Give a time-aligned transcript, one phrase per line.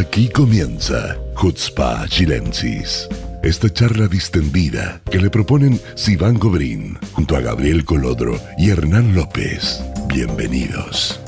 [0.00, 3.06] Aquí comienza Hutzpa Chilensis.
[3.42, 9.84] Esta charla distendida que le proponen Sivan Gobrín junto a Gabriel Colodro y Hernán López.
[10.06, 11.20] Bienvenidos.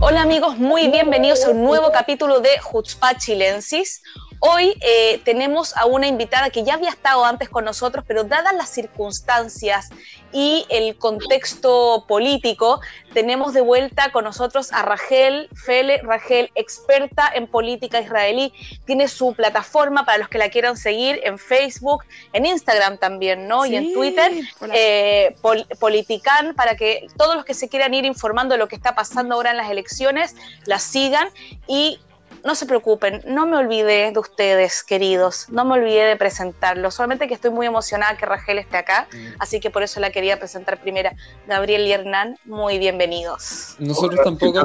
[0.00, 4.02] Hola amigos, muy bienvenidos a un nuevo capítulo de Hutzpa Chilensis.
[4.40, 8.54] Hoy eh, tenemos a una invitada que ya había estado antes con nosotros, pero dadas
[8.54, 9.88] las circunstancias
[10.32, 12.80] y el contexto político,
[13.14, 16.02] tenemos de vuelta con nosotros a Rachel Fele.
[16.02, 18.52] Rachel, experta en política israelí,
[18.84, 23.64] tiene su plataforma para los que la quieran seguir en Facebook, en Instagram también, ¿no?
[23.64, 24.32] y en Twitter,
[24.72, 25.34] eh,
[25.80, 29.36] Politican, para que todos los que se quieran ir informando de lo que está pasando
[29.36, 30.34] ahora en las elecciones,
[30.66, 31.28] la sigan
[31.66, 31.98] y
[32.44, 37.28] no se preocupen, no me olvidé de ustedes, queridos, no me olvidé de presentarlos, solamente
[37.28, 39.40] que estoy muy emocionada que Rachel esté acá, mm.
[39.40, 41.14] así que por eso la quería presentar primera.
[41.46, 43.76] Gabriel y Hernán, muy bienvenidos.
[43.78, 44.64] Nosotros tampoco,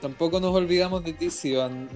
[0.00, 1.88] tampoco nos olvidamos de ti, Sivan.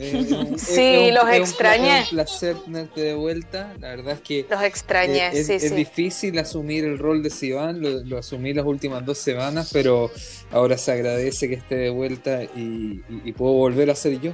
[0.56, 2.00] sí, los extrañé.
[2.00, 4.46] Es un placer tenerte de vuelta, la verdad es que...
[4.48, 9.04] Los extrañé, es, sí, es difícil asumir el rol de Sivan, lo, asumí las últimas
[9.04, 10.10] dos semanas, pero
[10.50, 14.32] ahora se agradece que esté de vuelta y puedo volver a ser yo.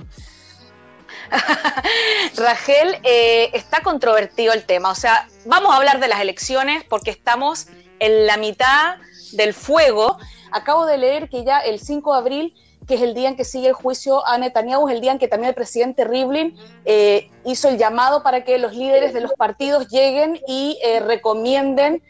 [2.37, 4.91] Rachel, eh, está controvertido el tema.
[4.91, 8.97] O sea, vamos a hablar de las elecciones porque estamos en la mitad
[9.33, 10.19] del fuego.
[10.51, 12.55] Acabo de leer que ya el 5 de abril,
[12.87, 15.19] que es el día en que sigue el juicio a Netanyahu, es el día en
[15.19, 19.33] que también el presidente Rivlin eh, hizo el llamado para que los líderes de los
[19.35, 22.03] partidos lleguen y eh, recomienden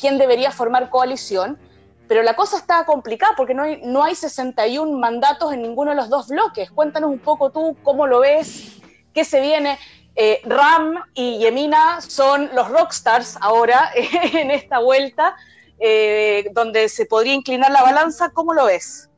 [0.00, 1.58] quién debería formar coalición.
[2.08, 5.96] Pero la cosa está complicada porque no hay, no hay 61 mandatos en ninguno de
[5.96, 6.70] los dos bloques.
[6.70, 8.76] Cuéntanos un poco tú cómo lo ves,
[9.12, 9.78] qué se viene.
[10.14, 15.36] Eh, Ram y Yemina son los rockstars ahora en esta vuelta,
[15.78, 18.30] eh, donde se podría inclinar la balanza.
[18.30, 19.10] ¿Cómo lo ves?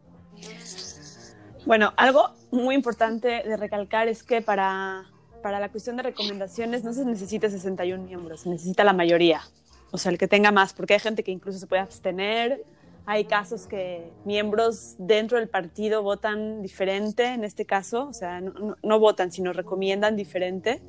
[1.66, 5.04] Bueno, algo muy importante de recalcar es que para,
[5.42, 9.42] para la cuestión de recomendaciones no se necesita 61 miembros, se necesita la mayoría.
[9.90, 12.64] O sea, el que tenga más, porque hay gente que incluso se puede abstener,
[13.10, 18.98] hay casos que miembros dentro del partido votan diferente, en este caso, o sea, no,
[19.00, 20.82] votan, sino recomiendan diferente.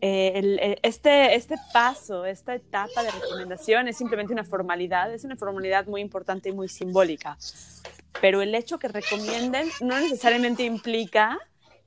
[0.00, 5.86] Eh, este, este paso, esta etapa de recomendación es simplemente una formalidad, es una formalidad
[5.88, 7.36] muy importante y muy simbólica.
[8.22, 11.38] Pero el hecho que recomienden no necesariamente implica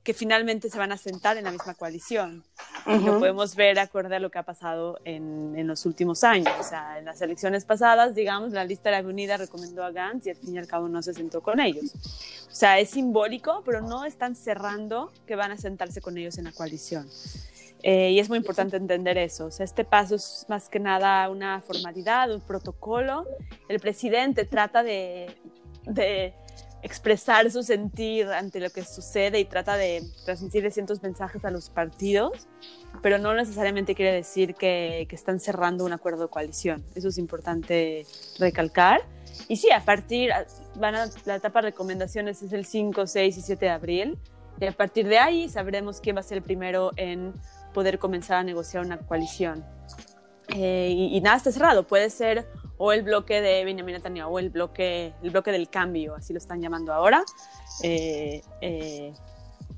[0.06, 2.44] que finalmente se van a sentar en la misma coalición.
[2.86, 6.54] Lo podemos ver acorde a lo que ha pasado en, en, los últimos años.
[6.60, 10.28] O sea, en las elecciones pasadas, digamos, la lista de la unida recomendó a Gantz
[10.28, 11.92] y al fin y al cabo no se sentó con ellos.
[12.48, 16.44] O sea, es simbólico, pero no están cerrando que van a sentarse con ellos en
[16.44, 17.08] la coalición.
[17.82, 19.46] Eh, y es muy importante entender eso.
[19.46, 23.26] O sea, este paso es más que nada una formalidad, un protocolo.
[23.68, 25.34] El presidente trata de,
[25.82, 26.32] de
[26.82, 31.70] expresar su sentir ante lo que sucede y trata de transmitir ciertos mensajes a los
[31.70, 32.46] partidos,
[33.02, 36.84] pero no necesariamente quiere decir que, están cerrando un acuerdo de coalición.
[36.94, 38.06] Eso es importante
[38.38, 39.02] recalcar.
[39.48, 40.30] Y sí, a partir,
[40.76, 44.18] van a, la etapa de recomendaciones es el 5, 6 y 7 de abril,
[44.60, 47.34] y a partir de ahí sabremos quién va a ser el primero en
[47.74, 49.64] poder comenzar a negociar una coalición.
[50.48, 52.46] Eh, y, y nada está cerrado, puede ser
[52.78, 56.38] o el bloque de Benjamin Netanyahu, o el bloque, el bloque del cambio, así lo
[56.38, 57.22] están llamando ahora.
[57.82, 59.12] Eh, eh,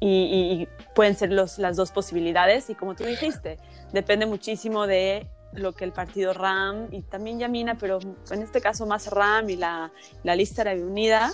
[0.01, 2.71] y, pueden ser los, las dos posibilidades.
[2.71, 3.59] Y como tú dijiste,
[3.93, 7.99] depende muchísimo de lo que el partido RAM y también Yamina, pero
[8.31, 9.93] en este caso más RAM y la,
[10.23, 11.33] la lista árabe unida,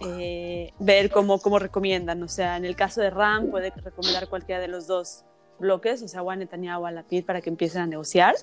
[0.00, 2.22] eh, ver cómo, cómo recomiendan.
[2.22, 5.24] O sea, en el caso de RAM puede recomendar cualquiera de los dos
[5.58, 8.34] bloques, o sea, o a Netanyahu o a Lapid para que empiecen a negociar.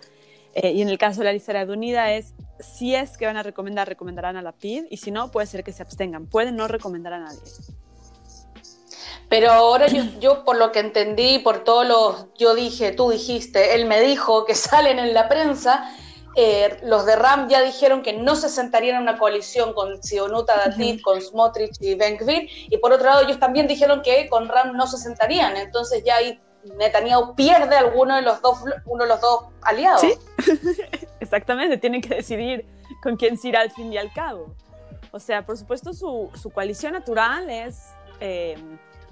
[0.53, 3.37] Eh, y en el caso de la lista de unida es, si es que van
[3.37, 6.27] a recomendar, recomendarán a la PID y si no, puede ser que se abstengan.
[6.27, 7.39] Pueden no recomendar a nadie.
[9.29, 13.75] Pero ahora yo, yo por lo que entendí, por todos los, yo dije, tú dijiste,
[13.75, 15.89] él me dijo que salen en la prensa,
[16.35, 20.55] eh, los de RAM ya dijeron que no se sentarían en una coalición con Sionuta
[20.55, 22.17] Datit, con Smotrich y Ben
[22.69, 26.17] y por otro lado ellos también dijeron que con RAM no se sentarían, entonces ya
[26.17, 26.39] hay
[26.77, 30.01] Netanyahu pierde alguno de los dos, uno de los dos aliados.
[30.01, 30.13] Sí,
[31.19, 32.65] exactamente, tienen que decidir
[33.01, 34.55] con quién se irá al fin y al cabo.
[35.11, 38.55] O sea, por supuesto, su, su coalición natural es eh,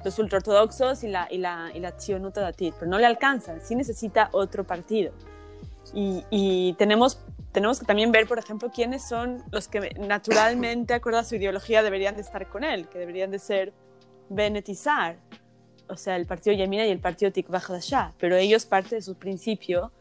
[0.03, 4.63] los ultraortodoxos y la, y la, y la pero no le alcanza, sí necesita otro
[4.63, 5.11] partido.
[5.93, 7.19] Y, y, tenemos,
[7.51, 11.83] tenemos que también ver, por ejemplo, quiénes son los que naturalmente, acorde a su ideología,
[11.83, 13.73] deberían de estar con él, que deberían de ser
[14.69, 14.75] y
[15.89, 19.15] o sea, el partido Yamina y el partido Tikva Hadashah, pero ellos parte de su
[19.15, 19.91] principio,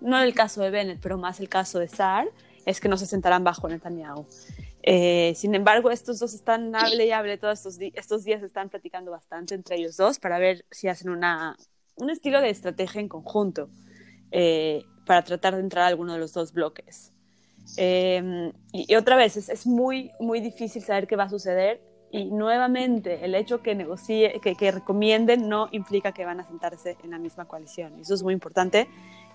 [0.00, 2.26] no el caso de Bennett, pero más el caso de Saar,
[2.66, 4.26] es que no se sentarán bajo Netanyahu.
[4.82, 9.10] Eh, sin embargo, estos dos están, hable y hable, todos estos, estos días están platicando
[9.10, 11.56] bastante entre ellos dos para ver si hacen una,
[11.96, 13.70] un estilo de estrategia en conjunto
[14.30, 17.12] eh, para tratar de entrar a alguno de los dos bloques.
[17.76, 21.80] Em, y, otra vez, es, es, muy, muy difícil saber qué va a suceder
[22.14, 26.96] y nuevamente el hecho que negocie, que, que recomienden no implica que van a sentarse
[27.02, 27.98] en la misma coalición.
[27.98, 28.86] Eso es muy importante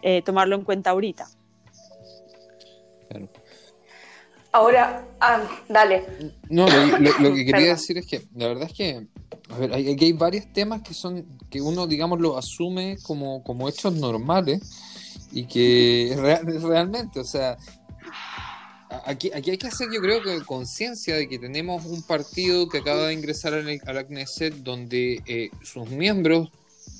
[0.01, 1.27] eh, tomarlo en cuenta ahorita.
[3.09, 3.27] Claro.
[4.53, 6.05] Ahora, ah, dale.
[6.49, 9.07] No, lo, que quería decir es que la verdad es que
[9.49, 13.67] a ver, hay, hay varios temas que son que uno, digamos, lo asume como, como
[13.67, 14.61] hechos normales
[15.33, 16.15] y que
[16.61, 17.57] realmente, o sea,
[19.05, 22.79] aquí, aquí hay que hacer, yo creo que conciencia de que tenemos un partido que
[22.79, 26.49] acaba de ingresar a la Knesset donde eh, sus miembros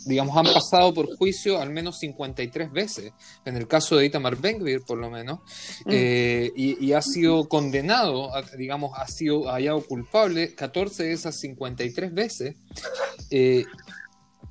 [0.05, 3.11] digamos, han pasado por juicio al menos 53 veces,
[3.45, 5.39] en el caso de Itamar Ben-Gvir, por lo menos,
[5.85, 5.89] mm.
[5.91, 12.55] eh, y, ha sido condenado, digamos, ha sido hallado culpable 14 de esas 53 veces.
[13.29, 13.65] Eh,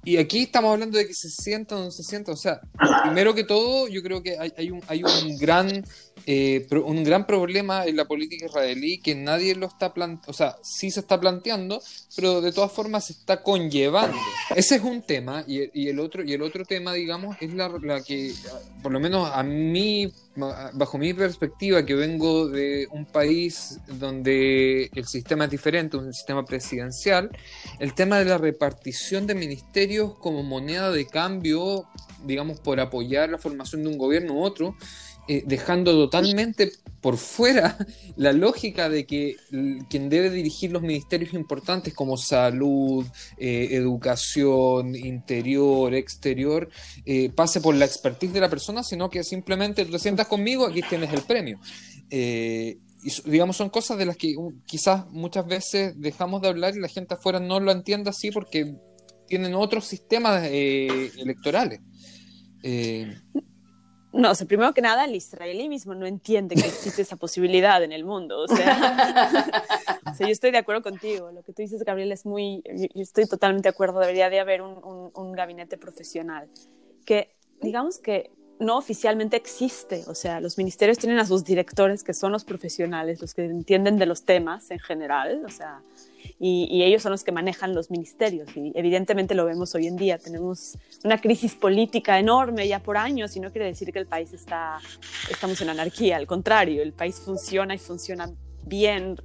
[0.04, 2.32] y aquí estamos hablando de que se sienta o no se sienta.
[2.32, 2.60] O sea,
[3.02, 5.84] primero que todo, yo creo que hay, hay, un, hay un gran
[6.30, 10.58] eh, un gran problema en la política israelí que nadie lo está planteando, o sea,
[10.62, 11.80] sí se está planteando,
[12.16, 14.14] pero de todas formas se está conllevando.
[14.54, 18.02] Ese es un tema y, el, otro, y el otro tema, digamos, es la, la
[18.02, 18.34] que,
[18.82, 20.12] por lo menos a mí,
[20.74, 26.44] bajo mi perspectiva, que vengo de un país donde el sistema es diferente, un sistema
[26.44, 27.30] presidencial,
[27.78, 31.86] el tema de la repartición de ministerios como moneda de cambio,
[32.26, 34.76] digamos, por apoyar la formación de un gobierno u otro,
[35.30, 36.72] eh, dejando totalmente
[37.02, 37.76] por fuera
[38.16, 39.36] la lógica de que
[39.90, 43.04] quien debe dirigir los ministerios importantes como salud,
[43.36, 46.70] eh, educación, interior, exterior,
[47.04, 50.80] eh, pase por la expertise de la persona, sino que simplemente te sientas conmigo, aquí
[50.88, 51.60] tienes el premio.
[52.10, 52.78] y
[53.26, 54.34] digamos, son cosas de las que
[54.64, 58.74] quizás muchas veces dejamos de hablar y la gente afuera no lo entiende así porque
[59.26, 61.80] tienen otros sistemas electorales.
[64.12, 67.82] No, o sea, primero que nada, el israelí mismo no entiende que existe esa posibilidad
[67.82, 68.46] en el mundo.
[70.08, 71.30] O sea, yo estoy de acuerdo contigo.
[71.30, 72.62] Lo que tú dices, Gabriel, es muy.
[72.94, 74.00] Yo estoy totalmente de acuerdo.
[74.00, 76.48] Debería de haber un, un gabinete profesional.
[77.04, 80.04] Que, digamos que no oficialmente existe.
[80.06, 83.98] O sea, los ministerios tienen a sus directores, que son los profesionales, los que entienden
[83.98, 85.42] de los temas en general.
[85.46, 85.82] O sea,
[86.38, 88.48] y, ellos son los que manejan los ministerios.
[88.56, 90.18] Y evidentemente lo vemos hoy en día.
[90.18, 94.32] Tenemos una crisis política enorme ya por años y no quiere decir que el país
[94.32, 94.78] está,
[95.30, 96.16] estamos en anarquía.
[96.16, 98.30] Al contrario, el país funciona y funciona
[98.64, 99.16] bien,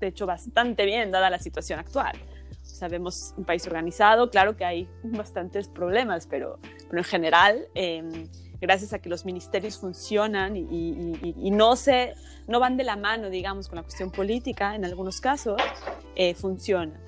[0.00, 2.16] de hecho bastante bien, dada la situación actual.
[2.62, 7.68] Sabemos un país organizado, claro que hay bastantes problemas, pero, pero en general...
[7.74, 8.26] Eh,
[8.64, 12.14] gracias a que los ministerios funcionan y, no, se,
[12.48, 15.60] no van de la mano, digamos, con la cuestión política, en algunos casos,
[16.16, 16.98] eh, funciona.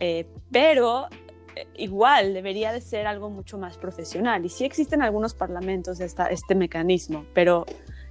[0.00, 1.08] Eh, pero
[1.54, 4.44] eh, igual debería de ser algo mucho más profesional.
[4.46, 7.66] Y sí existen algunos parlamentos esta, este mecanismo, pero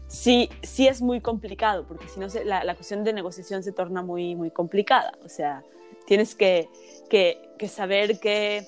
[0.07, 4.03] sí, sí es muy complicado, porque si no, la, la, cuestión de negociación se torna
[4.03, 5.11] muy, muy complicada.
[5.25, 5.63] O sea,
[6.05, 6.69] tienes que,
[7.09, 8.67] que, que saber que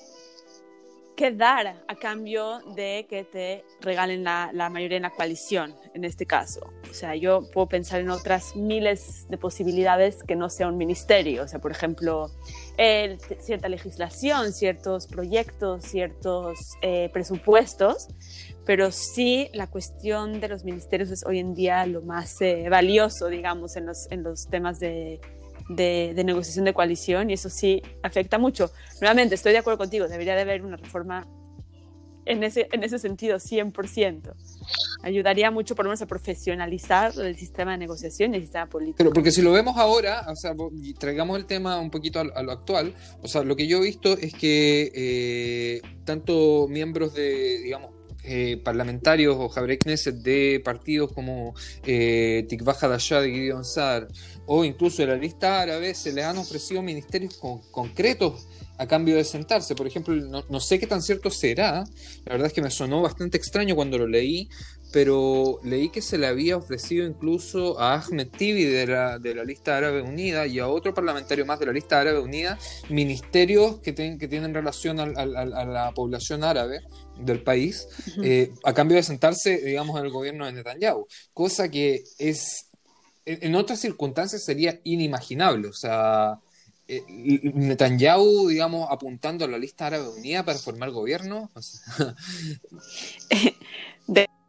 [1.16, 6.26] que dar a cambio de que te regalen la, mayoría en la coalición, en este
[6.26, 6.72] caso.
[6.90, 11.44] O sea, yo puedo pensar en otras miles de posibilidades que no sea un ministerio.
[11.44, 12.30] O sea, por ejemplo,
[13.40, 18.08] cierta legislación, ciertos proyectos, ciertos eh, presupuestos,
[18.64, 23.28] pero sí la cuestión de los ministerios es hoy en día lo más eh, valioso,
[23.28, 25.20] digamos, en los, en los temas de
[25.68, 28.70] de, negociación de coalición y eso sí afecta mucho.
[29.00, 31.26] Nuevamente, estoy de acuerdo contigo, debería de haber una reforma
[32.26, 34.32] en ese, en ese sentido, 100%.
[35.02, 38.96] Ayudaría mucho, por lo menos, a profesionalizar el sistema de negociación y el sistema político.
[38.98, 40.54] Pero porque si lo vemos ahora, o sea,
[40.98, 44.16] traigamos el tema un poquito a, lo actual, o sea, lo que yo he visto
[44.16, 47.93] es que eh, tanto miembros de, digamos,
[48.24, 51.54] eh, parlamentarios o Javier Knesset de partidos como
[51.84, 54.08] eh, Tikva Hadashah de Gideon Sar
[54.46, 57.38] o incluso de la lista árabe se les han ofrecido ministerios
[57.70, 58.46] concretos
[58.78, 59.74] a cambio de sentarse.
[59.74, 60.14] Por ejemplo,
[60.48, 61.84] no, sé qué tan cierto será,
[62.24, 64.48] la verdad es que me sonó bastante extraño cuando lo leí,
[64.94, 69.42] pero leí que se le había ofrecido incluso a Ahmed Tibi de la, de la
[69.42, 72.56] lista árabe unida y a otro parlamentario más de la lista árabe unida
[72.90, 76.82] ministerios que, que tienen relación a la población árabe
[77.18, 77.88] del país
[78.22, 82.70] eh, a cambio de sentarse, digamos, en el gobierno de Netanyahu, cosa que es
[83.24, 86.38] en otras circunstancias sería inimaginable, o sea,
[86.86, 91.50] eh, Netanyahu, digamos, apuntando a la lista árabe unida para formar gobierno.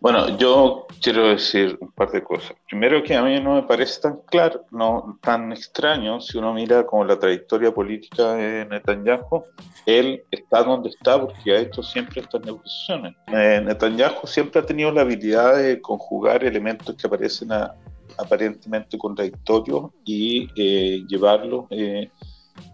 [0.00, 2.54] Bueno, yo quiero decir un par de cosas.
[2.68, 6.86] Primero que a mí no me parece tan claro, no tan extraño, si uno mira
[6.86, 9.44] como la trayectoria política de Netanyahu,
[9.86, 13.16] él está donde está porque ha hecho siempre estas negociaciones.
[13.28, 17.48] Eh, Netanyahu siempre ha tenido la habilidad de conjugar elementos que aparecen
[18.18, 22.10] aparentemente contradictorios y eh, llevarlos eh,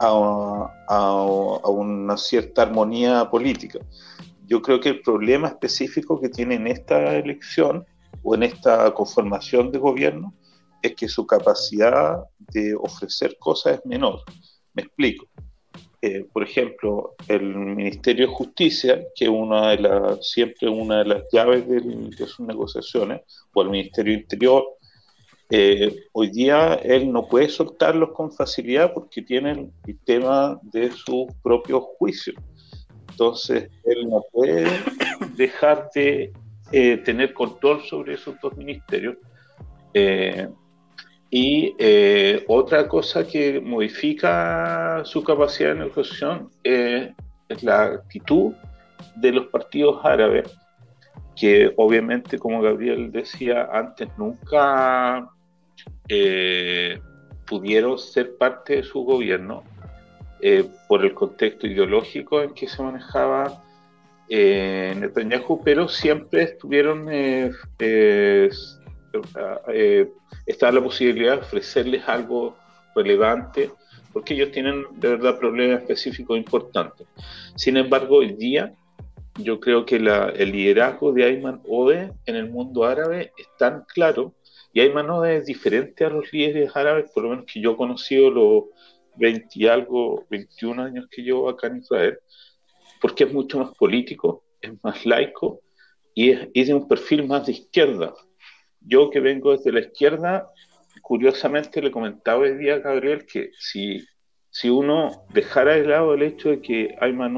[0.01, 3.79] a, a una cierta armonía política
[4.47, 7.85] yo creo que el problema específico que tiene en esta elección
[8.23, 10.35] o en esta conformación de gobierno
[10.83, 14.21] es que su capacidad de ofrecer cosas es menor.
[14.75, 15.27] Me explico.
[16.05, 21.23] Eh, por ejemplo, el Ministerio de Justicia, que una de las, siempre una de las
[21.33, 23.21] llaves de, sus negociaciones,
[23.55, 24.65] o el Ministerio Interior,
[25.49, 31.27] eh, hoy día él no puede soltarlos con facilidad porque tiene el tema de sus
[31.43, 32.37] propios juicios.
[33.13, 34.67] Entonces, él no puede
[35.37, 36.33] dejar de
[36.73, 39.17] eh, tener control sobre esos dos ministerios.
[39.93, 40.49] Eh,
[41.31, 47.13] y eh, otra cosa que modifica su capacidad de negociación es
[47.63, 48.55] la actitud
[49.17, 50.51] de los partidos árabes,
[51.37, 55.29] que obviamente, como Gabriel decía antes, nunca
[57.47, 59.65] pudieron ser parte de su gobierno
[60.43, 63.63] eh, por el contexto ideológico en que se manejaba
[64.35, 68.51] eh, Netanyahu, pero siempre estuvieron, eh, eh,
[70.47, 72.57] estaba la posibilidad de ofrecerles algo
[72.95, 73.71] relevante,
[74.11, 77.07] porque ellos tienen de verdad problemas específicos importantes.
[77.57, 78.73] Sin embargo, hoy día
[79.37, 84.35] yo creo que el liderazgo de Ayman Ode en el mundo árabe es tan claro,
[84.73, 87.77] y Ayman Ode es diferente a los líderes árabes, por lo menos que yo he
[87.77, 88.65] conocido los
[89.17, 92.19] 20 y algo, 21 años que llevo acá en Israel,
[93.01, 95.61] porque es mucho más político, es más laico
[96.15, 98.15] y es, de un perfil más de izquierda.
[98.81, 100.49] Yo que vengo desde la izquierda,
[101.03, 104.05] curiosamente le comentaba hoy día a Gabriel que si,
[104.51, 107.37] si uno dejara de lado el hecho de que Ayman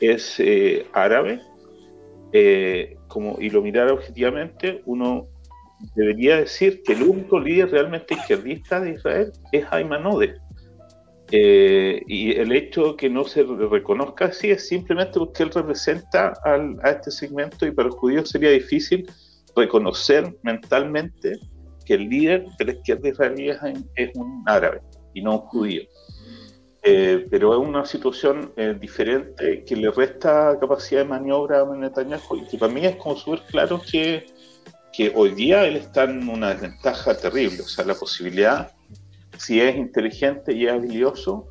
[0.00, 1.40] es eh, árabe,
[2.32, 5.28] eh, como, y lo mirara objetivamente, uno
[5.94, 10.06] debería decir que el único líder realmente izquierdista de Israel es Ayman
[11.32, 16.90] eh, y el hecho que no se reconozca así es simplemente porque él representa a
[16.90, 19.10] este segmento y para los judíos sería difícil
[19.56, 21.40] reconocer mentalmente
[21.84, 23.50] que el líder de la izquierda israelí
[23.96, 24.80] es, un árabe
[25.14, 25.82] y no un judío.
[26.82, 32.36] Eh, pero es una situación eh, diferente que le resta capacidad de maniobra a Netanyahu
[32.36, 34.26] y que para mí es como súper claro que,
[34.92, 38.75] que hoy día él está en una desventaja terrible, o sea, la posibilidad
[39.38, 41.48] si es inteligente y es habilidoso,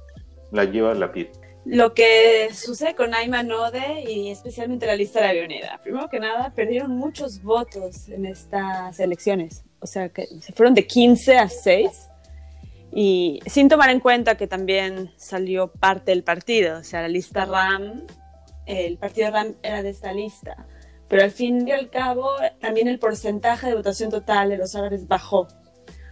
[0.52, 1.30] la lleva a la piel.
[1.66, 6.20] Lo que sucede con Ayman Ode y especialmente la lista de la Leoneda, primero que
[6.20, 9.64] nada, perdieron muchos votos en estas elecciones.
[9.80, 11.90] O sea, que se fueron de 15 a 6
[12.92, 17.46] y sin tomar en cuenta que también salió parte del partido, o sea, la lista
[17.46, 18.06] RAM,
[18.68, 20.68] el partido RAM era de esta lista,
[21.08, 25.08] pero al fin y al cabo también el porcentaje de votación total de los árabes
[25.08, 25.48] bajó.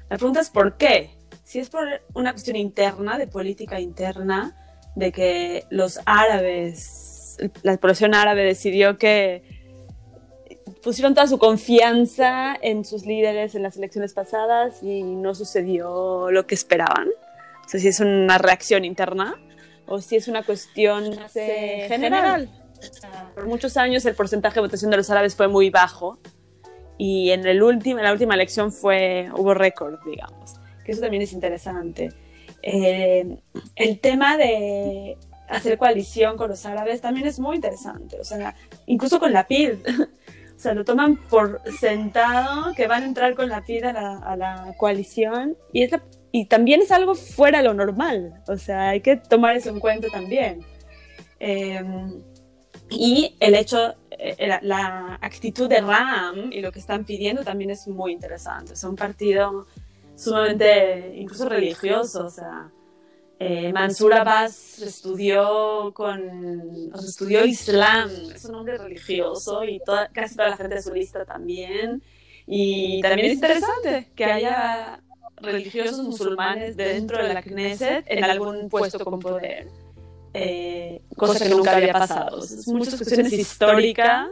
[0.10, 1.12] La pregunta es ¿por qué?
[1.44, 4.56] Si es por una cuestión interna, de política interna,
[4.96, 9.44] de que los árabes, la población árabe decidió que
[10.82, 16.46] pusieron toda su confianza en sus líderes en las elecciones pasadas y no sucedió lo
[16.48, 17.10] que esperaban.
[17.66, 19.36] O sea, si es una reacción interna
[19.88, 22.50] o si es una cuestión general.
[23.34, 26.20] Por muchos años el porcentaje de votación de los árabes fue muy bajo
[26.98, 31.24] y en, el último, en la última elección fue, hubo récord, digamos que eso también
[31.24, 32.10] es interesante.
[32.62, 33.38] Eh,
[33.76, 35.18] el tema de
[35.50, 39.76] hacer coalición con los árabes también es muy interesante, o sea, incluso con la PID.
[40.56, 44.74] O sea, lo toman por sentado que van a entrar con la PID a la,
[44.78, 45.92] coalición y, es
[46.32, 49.82] y también es algo fuera de lo normal, o sea, hay que tomar eso en
[49.82, 50.62] cuenta también.
[51.42, 51.84] Eh,
[52.90, 57.88] y el hecho, eh, la actitud de RAM y lo que están pidiendo también es
[57.88, 58.74] muy interesante.
[58.74, 59.68] Es un partido
[60.16, 62.72] sumamente incluso religioso, o sea,
[63.40, 70.50] eh, Mansur Abbas estudió con, estudió Islam, es un hombre religioso y toda, casi toda
[70.50, 72.02] la gente de también.
[72.46, 75.02] Y también es interesante que haya
[75.38, 79.68] religiosos musulmanes dentro de la Knesset en algún puesto con poder,
[80.34, 82.40] eh, cosa que nunca había pasado.
[82.68, 84.30] muchas cuestiones históricas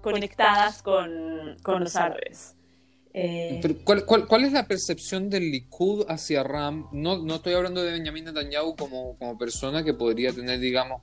[0.00, 2.54] conectadas con, con los árabes.
[3.20, 6.88] Eh, ¿cuál, cuál, es la percepción del Likud hacia Ram?
[6.92, 11.02] No, no estoy hablando de Benjamin Netanyahu como, como persona que podría tener, digamos,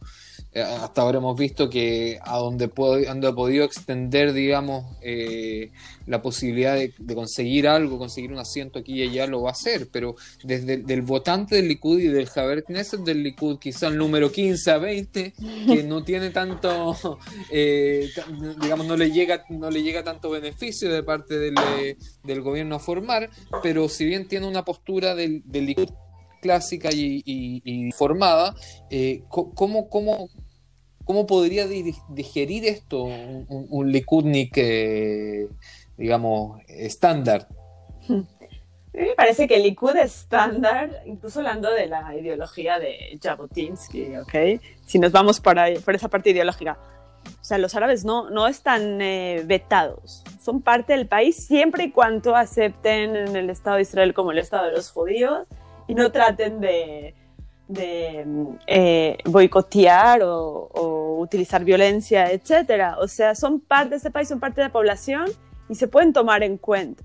[0.61, 5.71] hasta ahora hemos visto que a donde, ha podido extender, digamos, eh,
[6.05, 9.89] la posibilidad de, conseguir algo, conseguir un asiento aquí y allá, lo va a hacer,
[9.91, 14.31] pero desde el votante del Likud y del Javier Knesset del Likud, quizá el número
[14.31, 15.33] 15 a 20,
[15.67, 17.19] que no tiene tanto,
[17.51, 18.09] eh,
[18.61, 23.29] digamos, no le, llega, no le llega tanto beneficio de parte del, gobierno a formar,
[23.61, 25.89] pero si bien tiene una postura del, del Likud
[26.41, 28.55] clásica y, formada,
[29.29, 30.29] ¿cómo, cómo,
[31.05, 35.47] ¿Cómo podría digerir esto un, un, Likudnik, eh,
[35.97, 37.47] digamos, estándar?
[38.93, 44.61] Me parece que el Likud estándar, incluso hablando de la ideología de Jabotinsky, ¿ok?
[44.85, 46.77] Si nos vamos por, por esa parte ideológica.
[47.39, 51.91] O sea, los árabes no, no están eh, vetados, son parte del país siempre y
[51.91, 55.47] cuando acepten en el Estado de Israel como el Estado de los judíos
[55.87, 57.15] y no traten de,
[57.67, 58.25] de
[58.67, 62.97] eh, boicotear o, utilizar violencia, etcétera.
[62.99, 65.25] O sea, son parte de este país, son parte de la población
[65.69, 67.03] y se pueden tomar en cuenta.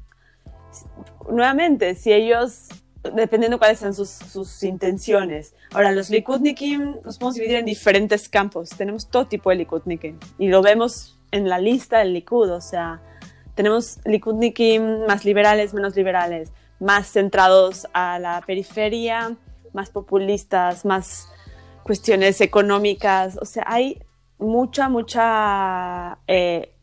[1.31, 2.69] Nuevamente, si ellos,
[3.14, 5.55] dependiendo cuáles sean sus, intenciones.
[5.73, 8.71] Ahora, los Likudnikim nos podemos dividir en diferentes campos.
[8.71, 12.50] Tenemos todo tipo de Likudnikim y lo vemos en la lista del Likud.
[12.50, 13.00] O sea,
[13.55, 19.37] tenemos Likudnikim más liberales, menos liberales, más centrados a la periferia,
[19.72, 21.28] más populistas, más
[21.82, 23.38] cuestiones económicas.
[23.40, 24.02] O sea, hay
[24.38, 26.74] mucha, mucha eh,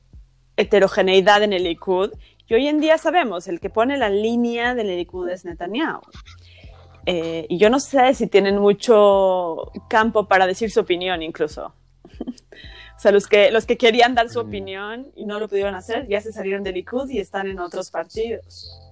[0.55, 2.11] heterogeneidad en el Likud.
[2.47, 6.01] Y hoy en día sabemos, el que pone la línea del Likud es Netanyahu.
[7.05, 11.73] Eh, y yo no sé si tienen mucho campo para decir su opinión incluso.
[12.09, 14.47] o sea, los que, los que querían dar su mm.
[14.47, 17.91] opinión y no lo pudieron hacer, ya se salieron del Likud y están en otros
[17.91, 18.86] partidos.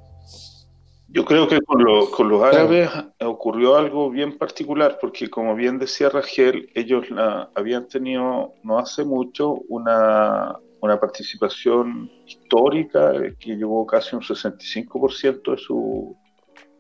[1.16, 1.82] Yo creo que con,
[2.12, 2.90] con los árabes
[3.22, 7.08] ocurrió algo bien particular, porque como bien decía Rachel, ellos
[7.56, 15.58] habían tenido no hace mucho una, una participación histórica que llevó casi un 65% de
[15.58, 16.18] su,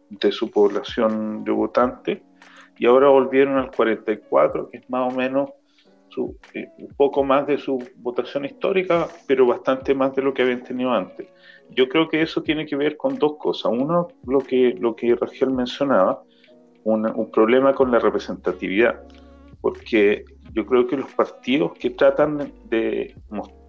[0.09, 2.21] de su población de votantes,
[2.77, 5.51] y ahora volvieron al 44%, que es más o menos
[6.53, 10.63] eh, un poco más de su votación histórica, pero bastante más de lo que habían
[10.63, 11.27] tenido antes.
[11.71, 13.71] Yo creo que eso tiene que ver con dos cosas.
[13.71, 16.23] Uno, lo que, lo que Rangel mencionaba,
[16.83, 19.01] un problema con la representatividad,
[19.59, 20.23] porque
[20.53, 23.15] yo creo que los partidos que tratan de,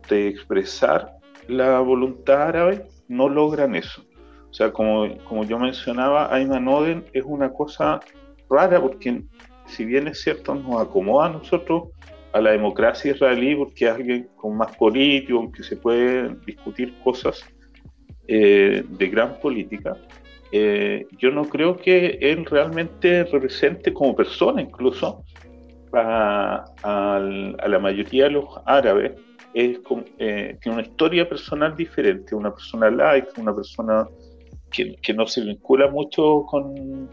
[0.09, 1.17] de expresar
[1.49, 4.03] la voluntad árabe no logran eso.
[4.51, 8.01] O sea, como, como yo mencionaba, Ayman Oden es una cosa
[8.49, 9.23] rara porque
[9.67, 11.89] si bien es cierto nos acomoda a nosotros
[12.37, 17.43] a la democracia israelí porque es alguien con más político, que se pueden discutir cosas
[18.29, 19.97] eh, de gran política,
[20.53, 25.25] eh, yo no creo que él realmente represente como persona incluso
[25.93, 26.65] a,
[27.67, 29.13] la mayoría de los árabes.
[29.55, 29.79] Es
[30.19, 34.07] eh, tiene una historia personal diferente, una persona laica, una persona
[34.71, 37.09] que, que, no se vincula mucho con,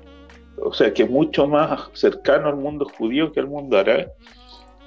[0.62, 4.10] o sea, que es mucho más cercano al mundo judío que al mundo árabe.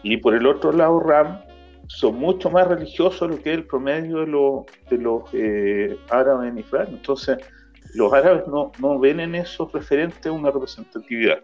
[0.09, 1.40] Y por el otro lado, Ram
[1.88, 6.59] son mucho más religiosos lo que es el promedio de, de los eh, árabes en
[6.59, 6.88] Israel.
[6.92, 7.38] Entonces,
[7.95, 11.40] los árabes no, no ven en eso referente a una representatividad.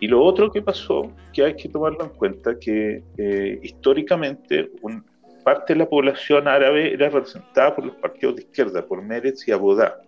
[0.00, 5.04] Y lo otro que pasó, que hay que tomarlo en cuenta, que eh, históricamente un,
[5.44, 9.52] parte de la población árabe era representada por los partidos de izquierda, por Meretz y
[9.52, 10.00] Abodá.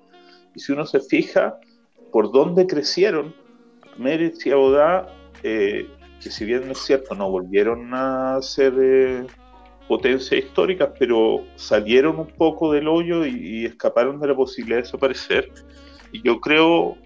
[0.53, 1.61] Y si uno se fija
[2.11, 3.33] por dónde crecieron,
[3.99, 5.07] Meretz y Abodá,
[5.45, 5.87] eh,
[6.23, 9.27] que si bien es cierto, no volvieron a ser
[9.89, 15.51] potencias históricas, pero salieron un poco del hoyo y, escaparon de la posibilidad de desaparecer.
[16.13, 16.97] Y yo creo,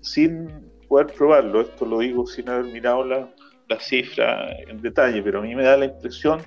[0.00, 0.48] sin
[0.88, 3.30] poder probarlo, esto lo digo sin haber mirado la,
[3.68, 6.40] la cifra en detalle, pero a mí me da la impresión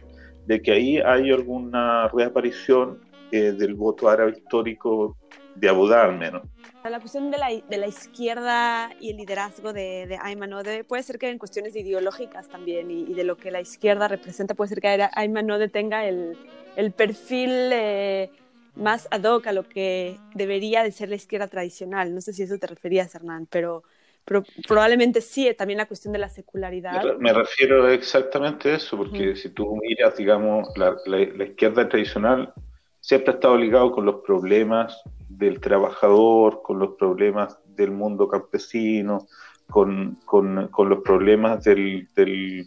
[0.45, 2.99] de que ahí hay alguna reaparición
[3.32, 5.17] eh, del voto árabe histórico
[5.60, 6.43] de Abudá al menos.
[6.84, 11.04] La cuestión de la, de la izquierda y el liderazgo de, de Ayman Ode puede
[11.04, 14.80] ser que en cuestiones ideológicas también y, de lo que la izquierda representa, puede ser
[14.80, 16.38] que Ayman Ode tenga el,
[16.78, 18.30] el perfil eh,
[18.76, 22.13] más ad hoc a lo que debería de ser la izquierda tradicional.
[22.15, 23.84] No sé si eso te referías, Hernán, pero,
[24.24, 27.17] pero probablemente sí, también la cuestión de la secularidad.
[27.17, 32.54] Me refiero exactamente a eso, porque si tú miras, digamos, la, la, la izquierda tradicional
[33.02, 39.28] siempre ha estado ligado con los problemas del trabajador, con los problemas del mundo campesino,
[39.70, 42.66] con, los problemas del, eh,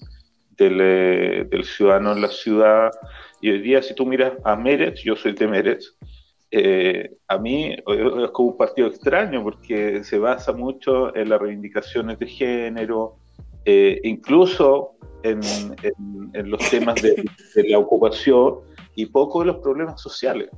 [1.51, 2.91] del, ciudadano en la ciudad.
[3.41, 5.97] Y hoy día, si tú miras a Meretz, yo soy de Meretz,
[6.53, 12.19] eh, a mí es como un partido extraño porque se basa mucho en las reivindicaciones
[12.19, 13.17] de género,
[13.65, 15.41] eh, incluso en,
[16.35, 17.23] en, los temas de,
[17.69, 18.57] la ocupación
[18.95, 20.49] y poco de los problemas sociales.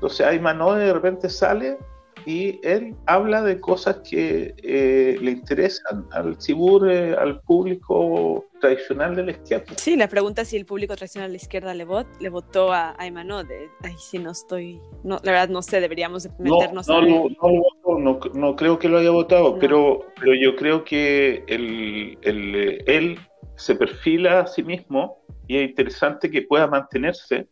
[0.00, 1.76] Entonces Ayman de repente sale
[2.24, 9.14] y él habla de cosas que eh, le interesan al cibur, eh, al público tradicional
[9.14, 9.74] de la izquierda.
[9.76, 12.72] Sí, la pregunta es si el público tradicional de la izquierda le, vot, le votó
[12.72, 13.68] a Aymanode.
[13.82, 18.20] Ay, si no estoy, no, la verdad no sé, deberíamos meternos no, no, no, no,
[18.32, 23.18] no, creo que lo haya votado, pero, pero yo creo que el, el, él
[23.56, 27.48] se perfila a sí mismo y es interesante que pueda mantenerse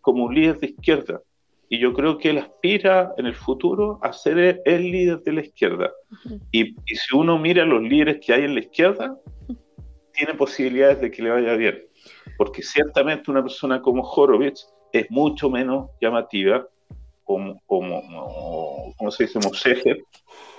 [0.00, 1.20] como un líder de izquierda
[1.70, 5.40] y yo creo que él aspira en el futuro a ser el líder de la
[5.42, 5.90] izquierda.
[6.50, 9.16] y, si uno mira los líderes que hay en la izquierda,
[10.12, 11.84] tiene posibilidades de que le vaya bien.
[12.36, 16.66] Porque ciertamente una persona como Horowitz es mucho menos llamativa
[17.24, 19.98] como, como, como se dice, Moseger,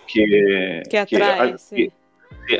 [0.05, 1.91] que, que atrae, que,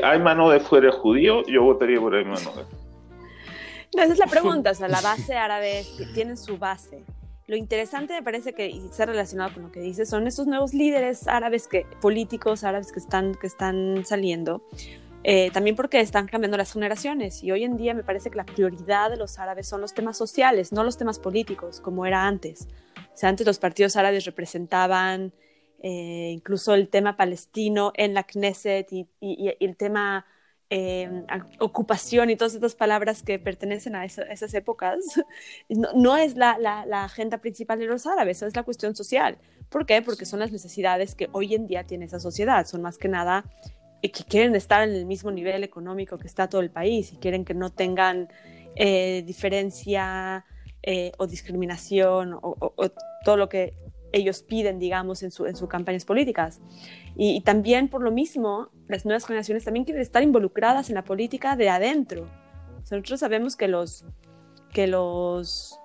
[0.02, 2.42] Ayman de fuera judío, yo votaría por Ayman
[3.96, 5.84] No, esa es la pregunta, o sea, la base árabe
[6.14, 7.04] tiene su base
[7.50, 10.72] lo interesante me parece que, y está relacionado con lo que dices, son estos nuevos
[10.72, 14.62] líderes árabes, que, políticos árabes que están, que están saliendo.
[15.24, 18.46] Eh, también porque están cambiando las generaciones y hoy en día me parece que la
[18.46, 22.68] prioridad de los árabes son los temas sociales, no los temas políticos, como era antes.
[23.12, 25.32] O sea, antes los partidos árabes representaban
[25.82, 30.24] eh, incluso el tema palestino en la Knesset y, y el tema
[30.72, 31.24] Em,
[31.58, 34.98] ocupación y todas estas palabras que pertenecen a, esas épocas,
[35.68, 39.36] no, es la, agenda principal de los árabes, es la cuestión social.
[39.68, 40.00] ¿Por qué?
[40.00, 43.44] Porque son las necesidades que hoy en día tiene esa sociedad, son más que nada
[44.00, 47.44] que quieren estar en el mismo nivel económico que está todo el país y quieren
[47.44, 48.28] que no tengan
[48.76, 50.46] eh, diferencia
[50.84, 52.74] eh, o discriminación o,
[53.24, 53.74] todo lo que
[54.12, 56.60] ellos piden, digamos, en, sus campañas políticas.
[57.16, 61.56] Y, también por lo mismo, las nuevas generaciones también quieren estar involucradas en la política
[61.56, 62.28] de adentro.
[62.90, 64.04] nosotros sabemos que los,
[64.72, 65.78] que los,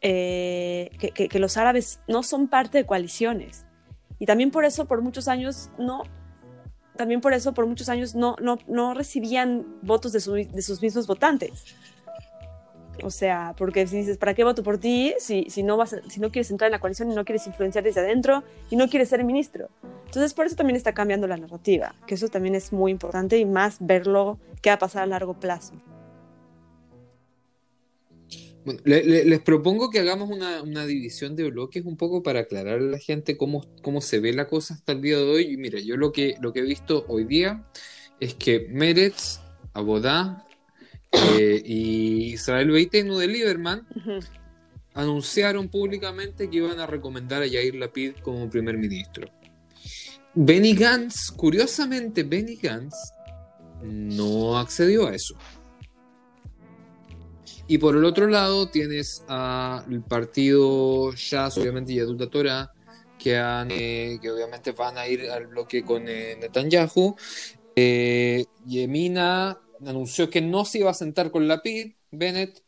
[0.00, 3.66] eh, que, los árabes no son parte de coaliciones.
[4.18, 6.02] Y también por eso, por muchos años, no,
[6.96, 11.06] también por eso, por muchos años, no, no, no recibían votos de, de sus mismos
[11.06, 11.76] votantes.
[13.02, 16.20] O sea, porque si dices, ¿para qué voto por ti si, si, no, vas si
[16.20, 19.08] no quieres entrar en la coalición y no quieres influenciar desde adentro y no quieres
[19.08, 19.68] ser ministro?
[20.06, 23.44] Entonces, por eso también está cambiando la narrativa, que eso también es muy importante y
[23.44, 25.74] más verlo qué va a pasar a largo plazo.
[28.64, 32.82] Bueno, les propongo que hagamos una, una, división de bloques un poco para aclarar a
[32.82, 35.52] la gente cómo, cómo se ve la cosa hasta el día de hoy.
[35.52, 37.64] Y mira, yo lo que, lo que he visto hoy día
[38.18, 39.38] es que Meretz,
[39.72, 40.44] Abodá,
[41.16, 43.86] eh, y Israel Beite de Lieberman
[44.94, 49.28] anunciaron públicamente que iban a recomendar a Yair Lapid como primer ministro.
[50.34, 52.94] Benny Gantz, curiosamente, Benny Gantz
[53.82, 55.34] no accedió a eso.
[57.68, 62.72] Y por el otro lado tienes al partido Jazz, obviamente, y Adulta Torah,
[63.18, 67.16] que, han, eh, que obviamente van a ir al bloque con eh, Netanyahu.
[68.64, 72.62] Yemina anunció que no se iba a sentar con la PID, Bennett,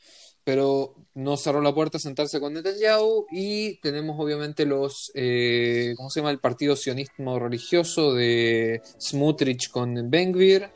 [0.49, 6.09] pero no cerró la puerta a sentarse con Netanyahu y tenemos obviamente los, eh, ¿cómo
[6.09, 6.31] se llama?
[6.31, 10.71] El partido sionismo religioso de Smutrich con Ben-Gvir,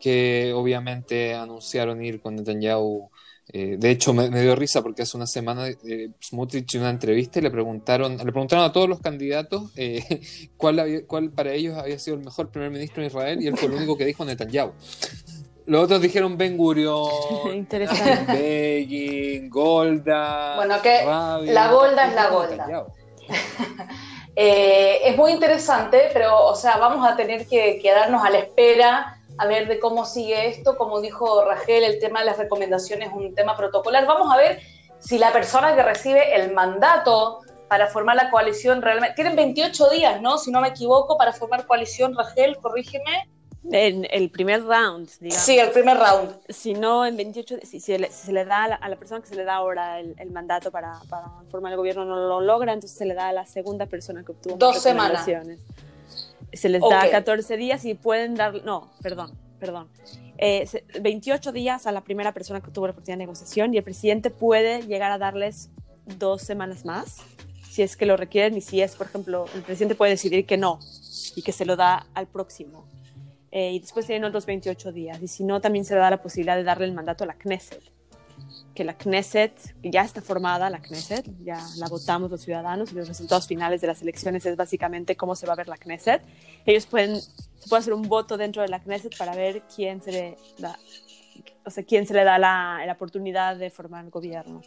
[0.00, 3.10] que obviamente anunciaron ir con Netanyahu.
[3.52, 7.40] Eh, de hecho, me, dio risa porque hace una semana eh, Smutrich en una entrevista
[7.40, 10.20] le preguntaron, le preguntaron a todos los candidatos eh,
[10.56, 13.68] cuál, cuál para ellos había sido el mejor primer ministro de Israel y él fue
[13.68, 14.72] el único que dijo Netanyahu.
[15.70, 17.68] Los otros dijeron Ben Gurion,
[18.26, 20.56] Begin, Golda.
[20.56, 22.86] Bueno, que la Golda es la Golda.
[24.36, 29.18] Eh, es muy interesante, pero, o sea, vamos a tener que quedarnos a la espera
[29.36, 30.78] a ver de cómo sigue esto.
[30.78, 34.06] Como dijo Rachel, el tema de las recomendaciones es un tema protocolar.
[34.06, 34.60] Vamos a ver
[34.98, 39.16] si la persona que recibe el mandato para formar la coalición realmente.
[39.16, 40.38] Tienen 28 días, ¿no?
[40.38, 43.28] Si no me equivoco, para formar coalición, Rachel, corrígeme.
[43.70, 45.44] En el primer round, digamos.
[45.44, 46.34] Sí, el primer round.
[46.48, 49.56] Si no, en 28, si, se, le, da a la, persona que se le da
[49.56, 50.98] ahora el, mandato para,
[51.50, 54.32] formar el gobierno no lo logra, entonces se le da a la segunda persona que
[54.32, 55.26] obtuvo dos semanas.
[56.52, 59.88] Se les da 14 días y pueden dar, no, perdón, perdón.
[60.38, 63.84] 28 eh, días a la primera persona que obtuvo la oportunidad de negociación y el
[63.84, 65.68] presidente puede llegar a darles
[66.18, 67.18] dos semanas más,
[67.70, 70.56] si es que lo requieren y si es, por ejemplo, el presidente puede decidir que
[70.56, 70.80] no
[71.36, 72.86] y que se lo da al próximo.
[73.52, 75.20] Eh, y después tienen otros 28 días.
[75.22, 77.82] Y si no, también se da la posibilidad de darle el mandato a la Knesset.
[78.74, 83.08] Que la Knesset, ya está formada la Knesset, ya la votamos los ciudadanos y los
[83.08, 86.22] resultados finales de las elecciones es básicamente cómo se va a ver la Knesset.
[86.64, 90.12] Ellos pueden, se puede hacer un voto dentro de la Knesset para ver quién se
[90.12, 90.76] le da
[91.64, 94.62] o sea, quién se le da la, la oportunidad de formar el gobierno.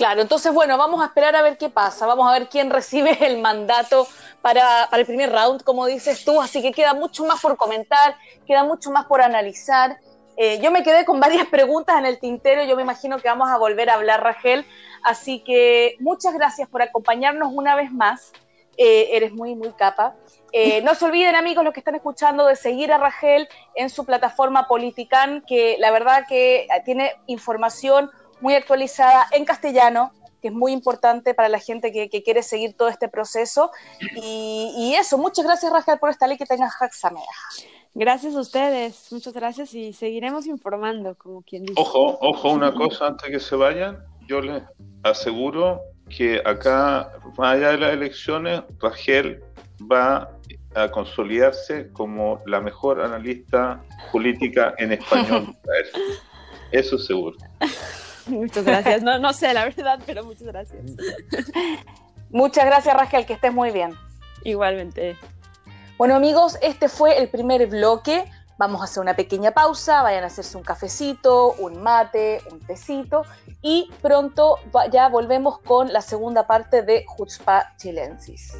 [0.00, 3.18] Claro, entonces bueno, vamos a esperar a ver qué pasa, vamos a ver quién recibe
[3.20, 4.08] el mandato
[4.40, 8.64] para, el primer round, como dices tú, así que queda mucho más por comentar, queda
[8.64, 9.98] mucho más por analizar.
[10.38, 13.50] Eh, yo me quedé con varias preguntas en el tintero, yo me imagino que vamos
[13.50, 14.64] a volver a hablar, Rachel,
[15.04, 18.32] así que muchas gracias por acompañarnos una vez más,
[18.78, 20.14] eh, eres muy, muy capa.
[20.52, 24.06] Eh, no se olviden, amigos, los que están escuchando, de seguir a Rachel en su
[24.06, 30.72] plataforma Politican, que la verdad que tiene información muy actualizada en castellano, que es muy
[30.72, 33.70] importante para la gente que, quiere seguir todo este proceso.
[34.16, 37.22] Y, eso, muchas gracias, Rachel, por estar ahí, que tengas Haxamea.
[37.94, 41.80] Gracias a ustedes, muchas gracias y seguiremos informando, como quien dice.
[41.80, 43.98] Ojo, ojo, una cosa antes que se vayan,
[44.28, 44.62] yo les
[45.02, 49.42] aseguro que acá, más allá de las elecciones, Rachel
[49.90, 50.30] va
[50.74, 55.56] a consolidarse como la mejor analista política en español.
[56.70, 57.36] Eso seguro.
[58.26, 59.02] Muchas gracias.
[59.02, 60.82] No, no sé la verdad, pero muchas gracias.
[62.30, 63.92] Muchas gracias, Raquel, que estés muy bien.
[64.44, 65.16] Igualmente.
[65.98, 68.24] Bueno, amigos, este fue el primer bloque.
[68.56, 73.24] Vamos a hacer una pequeña pausa, vayan a hacerse un cafecito, un mate, un tecito
[73.62, 74.58] y pronto
[74.92, 78.54] ya volvemos con la segunda parte de Jutzpa Chilensis.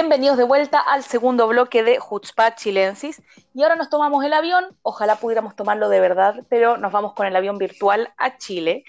[0.00, 3.20] Bienvenidos de vuelta al segundo bloque de Hutzpah Chilensis.
[3.52, 7.26] Y ahora nos tomamos el avión, ojalá pudiéramos tomarlo de verdad, pero nos vamos con
[7.26, 8.84] el avión virtual a Chile.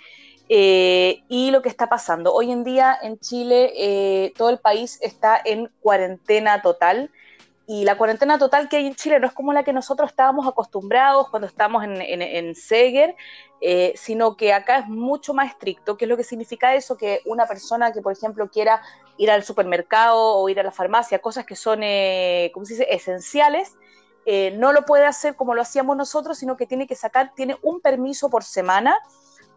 [0.48, 2.34] Eh, y lo que está pasando.
[2.34, 7.12] Hoy en día en Chile eh, todo el país está en cuarentena total.
[7.68, 10.48] Y la cuarentena total que hay en Chile no es como la que nosotros estábamos
[10.48, 13.16] acostumbrados cuando estábamos en, en, Seger,
[13.60, 15.98] eh, sino que acá es mucho más estricto.
[15.98, 16.96] ¿Qué es lo que significa eso?
[16.96, 18.82] Que una persona que, por ejemplo, quiera
[19.22, 23.76] ir al supermercado o ir a la farmacia, cosas que son, eh, se dice?, esenciales,
[24.26, 27.56] eh, no lo puede hacer como lo hacíamos nosotros, sino que tiene que sacar, tiene
[27.62, 28.98] un permiso por semana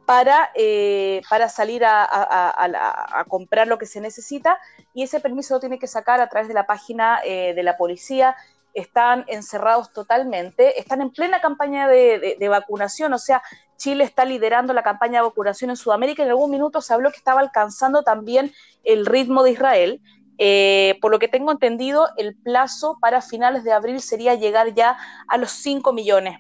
[0.05, 4.59] para, eh, para salir a, comprar lo que se necesita
[4.93, 8.37] y ese permiso lo tiene que sacar a través de la página de la policía.
[8.75, 13.43] Están encerrados totalmente, están en plena campaña de, vacunación, o sea,
[13.77, 16.23] Chile está liderando la campaña de vacunación en Sudamérica.
[16.23, 20.01] En algún minuto se habló que estaba alcanzando también el ritmo de Israel.
[20.39, 24.97] Eh, por lo que tengo entendido, el plazo para finales de abril sería llegar ya
[25.29, 26.39] a los 5 millones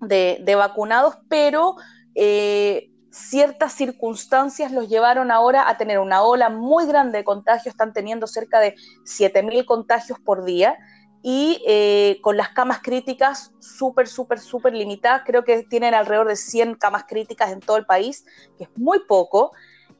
[0.00, 1.76] de, vacunados, pero
[2.14, 7.92] eh, ciertas circunstancias los llevaron ahora a tener una ola muy grande de contagios, están
[7.92, 10.76] teniendo cerca de 7.000 contagios por día
[11.22, 15.22] y eh, con las camas críticas súper, súper, súper limitadas.
[15.26, 18.24] Creo que tienen alrededor de 100 camas críticas en todo el país,
[18.56, 19.52] que es muy poco.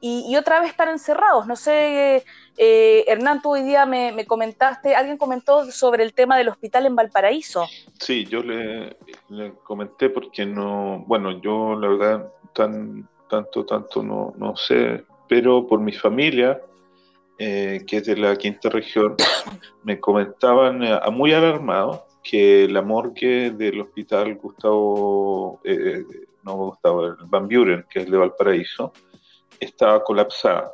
[0.02, 1.46] Y, otra vez están encerrados.
[1.46, 2.24] No sé,
[2.56, 6.96] eh, Hernán, tú hoy día me, comentaste, alguien comentó sobre el tema del hospital en
[6.96, 7.66] Valparaíso.
[7.98, 8.96] Sí, yo le,
[9.62, 15.80] comenté porque no, bueno, yo la verdad tan, tanto, tanto no, no sé, pero por
[15.80, 16.62] mi familia,
[17.42, 19.16] eh, que es de la quinta región,
[19.82, 26.04] me comentaban eh, muy alarmados que la morgue del hospital Gustavo, eh,
[26.42, 28.92] no Gustavo, Van Buren, que es de Valparaíso,
[29.58, 30.70] estaba colapsada.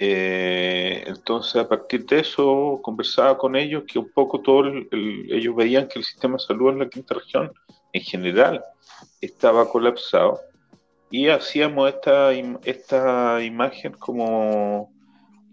[0.00, 6.00] entonces, a partir de eso, conversaba con ellos que un poco todo ellos veían que
[6.00, 7.52] el sistema de salud en la quinta región,
[7.92, 8.64] en general,
[9.20, 10.40] estaba colapsado.
[11.12, 12.32] Y hacíamos esta,
[12.64, 14.90] esta imagen como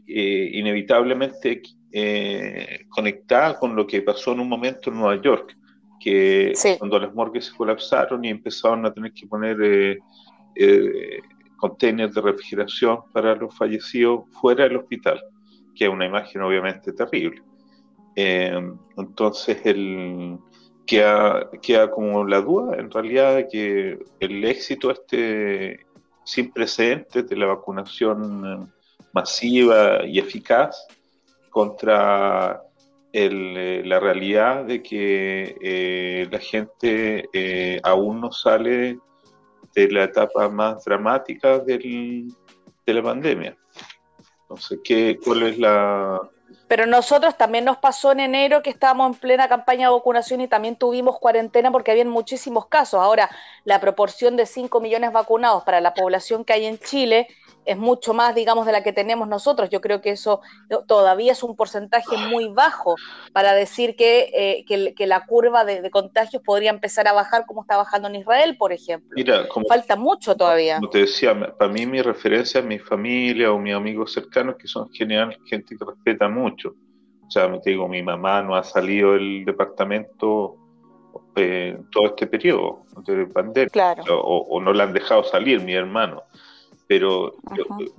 [0.08, 5.58] eh, inevitablemente eh, conectada con lo que pasó en un momento en Nueva York,
[6.00, 9.98] que cuando las morgues se colapsaron y empezaron a tener que poner eh,
[10.56, 11.20] eh,
[11.56, 15.20] containers de refrigeración para los fallecidos fuera del hospital,
[15.74, 17.41] que es una imagen obviamente terrible.
[18.15, 20.38] entonces, el,
[20.86, 25.86] queda, queda como la duda en realidad de que el éxito este
[26.26, 28.72] sin precedentes de la vacunación
[29.13, 30.88] masiva y eficaz
[31.50, 32.62] contra
[33.13, 39.00] eh, la realidad de que eh, la gente eh, aún no sale
[39.74, 42.30] de la etapa más dramática de
[42.86, 43.58] la pandemia.
[44.41, 46.22] Entonces, ¿qué, ¿cuál es la,
[46.67, 50.48] Pero nosotros también nos pasó en enero que estábamos en plena campaña de vacunación y
[50.48, 53.00] también tuvimos cuarentena porque había muchísimos casos.
[53.02, 53.30] Ahora,
[53.65, 57.28] la proporción de 5 millones vacunados para la población que hay en Chile
[57.67, 59.69] es mucho más, digamos, de la que tenemos nosotros.
[59.69, 60.41] Yo creo que eso
[60.88, 62.95] todavía es un porcentaje muy bajo
[63.34, 67.77] para decir que, eh, que, la curva de, contagios podría empezar a bajar como está
[67.77, 69.10] bajando en Israel, por ejemplo.
[69.15, 70.77] Mira, como, Falta mucho todavía.
[70.77, 74.67] Como te decía, para mí mi referencia es mi familia o mis amigos cercanos, que
[74.67, 76.73] son general gente que respeta mucho.
[77.27, 80.56] O sea, me digo, mi mamá no ha salido del departamento
[81.36, 86.23] eh, todo este periodo de pandemia, o, o no la han dejado salir, mi hermano
[86.88, 87.36] pero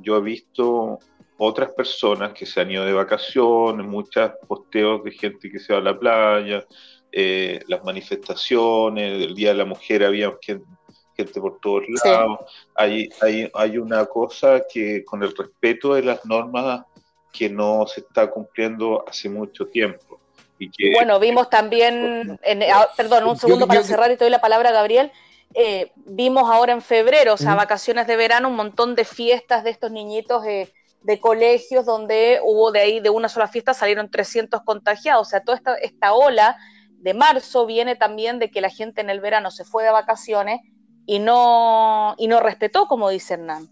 [0.01, 0.98] yo, he visto
[1.37, 5.79] otras personas que se han ido de vacaciones, muchos posteos de gente que se va
[5.79, 6.64] a la playa,
[7.12, 12.40] eh, las manifestaciones, del Día de la Mujer había gente, por todos lados.
[12.74, 16.85] Hay, hay, hay una cosa que con el respeto de las normas
[17.33, 20.18] que no se está cumpliendo hace mucho tiempo.
[20.59, 24.31] Y que, bueno, vimos también, en, ah, perdón, un segundo para cerrar y te doy
[24.31, 25.12] la palabra, Gabriel.
[25.54, 29.70] Eh, vimos ahora en febrero, o sea, vacaciones de verano, un montón de fiestas de
[29.70, 35.26] estos niñitos de colegios donde hubo de ahí, de una sola fiesta, salieron 300 contagiados.
[35.26, 36.56] O sea, toda esta, esta ola
[36.98, 40.61] de marzo viene también de que la gente en el verano se fue de vacaciones
[41.06, 43.68] y no, y no respetó, como dice Hernán.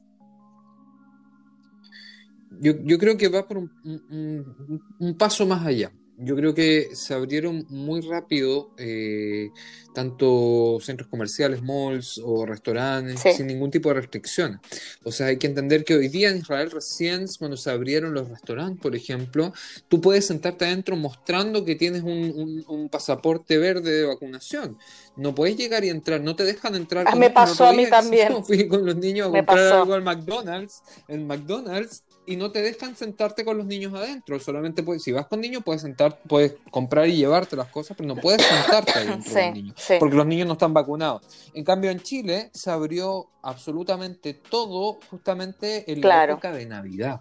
[2.58, 7.66] Yo, yo creo que va por un paso más allá yo creo que se abrieron
[7.68, 9.50] muy rápido eh,
[9.94, 14.60] tanto centros comerciales, malls o restaurantes, sin ningún tipo de restricción.
[15.04, 18.28] O sea, hay que entender que hoy día en Israel recién, cuando se abrieron los
[18.28, 19.52] restaurantes, por ejemplo,
[19.88, 24.78] tú puedes sentarte adentro mostrando que tienes un, pasaporte verde de vacunación.
[25.16, 27.06] No puedes llegar y entrar, no te dejan entrar.
[27.08, 28.44] Ah, me pasó a mí también.
[28.44, 30.82] Fui con los niños a comprar algo al McDonald's.
[31.08, 34.38] En McDonald's y no te dejan sentarte con los niños adentro.
[34.40, 38.14] Solamente puedes, si vas con niños, puedes sentar, puedes comprar y llevarte las cosas, pero
[38.14, 41.50] no puedes sentarte adentro sí, niños, porque los niños no están vacunados.
[41.54, 47.20] En cambio, en Chile se abrió absolutamente todo justamente en la época de Navidad.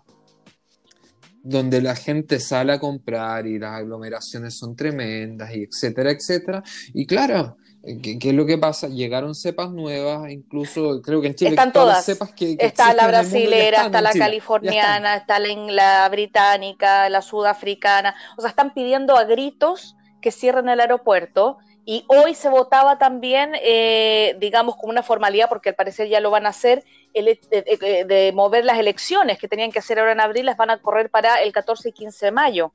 [1.44, 6.64] Donde la gente sale a comprar y las aglomeraciones son tremendas, y etcétera, etcétera.
[6.92, 7.58] Y claro,
[8.02, 8.88] ¿Qué, es lo que pasa?
[8.88, 12.04] Llegaron cepas nuevas, incluso creo que en Chile están todas.
[12.04, 18.16] cepas que, está la brasilera, está la californiana, está la, la, británica, la sudafricana.
[18.38, 21.58] O sea, están pidiendo a gritos que cierren el aeropuerto.
[21.88, 26.32] Y hoy se votaba también, eh, digamos, como una formalidad, porque al parecer ya lo
[26.32, 30.22] van a hacer, el, de, de mover las elecciones que tenían que hacer ahora en
[30.22, 32.72] abril, las van a correr para el 14 y 15 de mayo.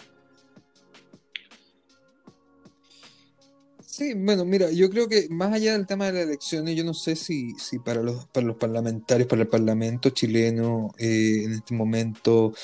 [3.91, 6.95] Sí, bueno, mira, yo creo que más allá del tema de las elecciones, yo no
[6.95, 11.75] sé si, si para los para los parlamentarios, para el Parlamento chileno eh, en este
[11.75, 12.55] momento,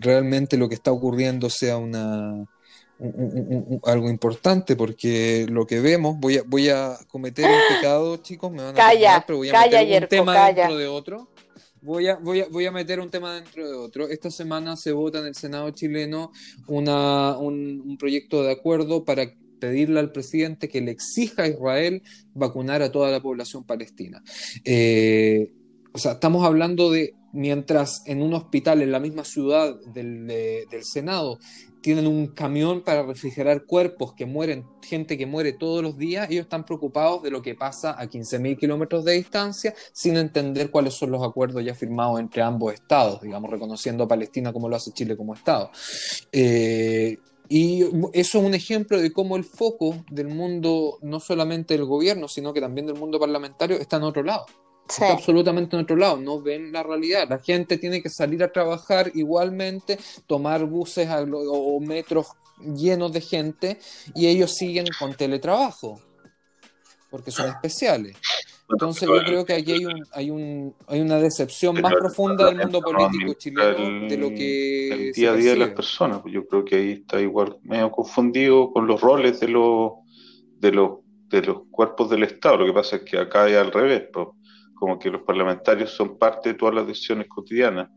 [0.00, 2.44] realmente lo que está ocurriendo sea una
[3.84, 8.58] algo importante, porque lo que vemos, voy a, voy a cometer un pecado, chicos, me
[8.58, 11.28] van a calla, pero voy a meter un tema dentro de otro.
[11.80, 14.08] Voy a, voy, a, voy a meter un tema dentro de otro.
[14.08, 16.32] Esta semana se vota en el Senado chileno
[16.66, 22.02] una, un, un proyecto de acuerdo para pedirle al presidente que le exija a Israel
[22.34, 24.20] vacunar a toda la población palestina.
[24.64, 25.52] Eh,
[25.92, 31.38] o sea, estamos hablando de mientras en un hospital en la misma ciudad del, Senado
[31.80, 36.42] tienen un camión para refrigerar cuerpos que mueren, gente que muere todos los días, ellos
[36.42, 41.12] están preocupados de lo que pasa a 15.000 kilómetros de distancia sin entender cuáles son
[41.12, 45.16] los acuerdos ya firmados entre ambos estados, digamos, reconociendo a Palestina como lo hace Chile
[45.16, 45.70] como Estado.
[46.32, 51.84] Eh, y eso es un ejemplo de cómo el foco del mundo, no solamente del
[51.84, 54.46] gobierno, sino que también del mundo parlamentario, está en otro lado.
[54.88, 57.28] Está absolutamente en otro lado, no ven la realidad.
[57.28, 62.26] La gente tiene que salir a trabajar igualmente, tomar buses o metros
[62.62, 63.78] llenos de gente
[64.14, 66.00] y ellos siguen con teletrabajo,
[67.10, 68.16] porque son especiales.
[68.72, 72.56] Entonces yo creo que aquí hay, un, hay, un, hay una decepción más profunda del
[72.56, 74.88] mundo político chileno de lo que...
[75.08, 78.72] El día a día de las personas, yo creo que ahí está igual medio confundido
[78.72, 79.92] con los roles de los,
[80.58, 82.58] de los, de los cuerpos del Estado.
[82.58, 84.04] Lo que pasa es que acá es al revés,
[84.74, 87.90] como que los parlamentarios son parte de todas las decisiones cotidianas,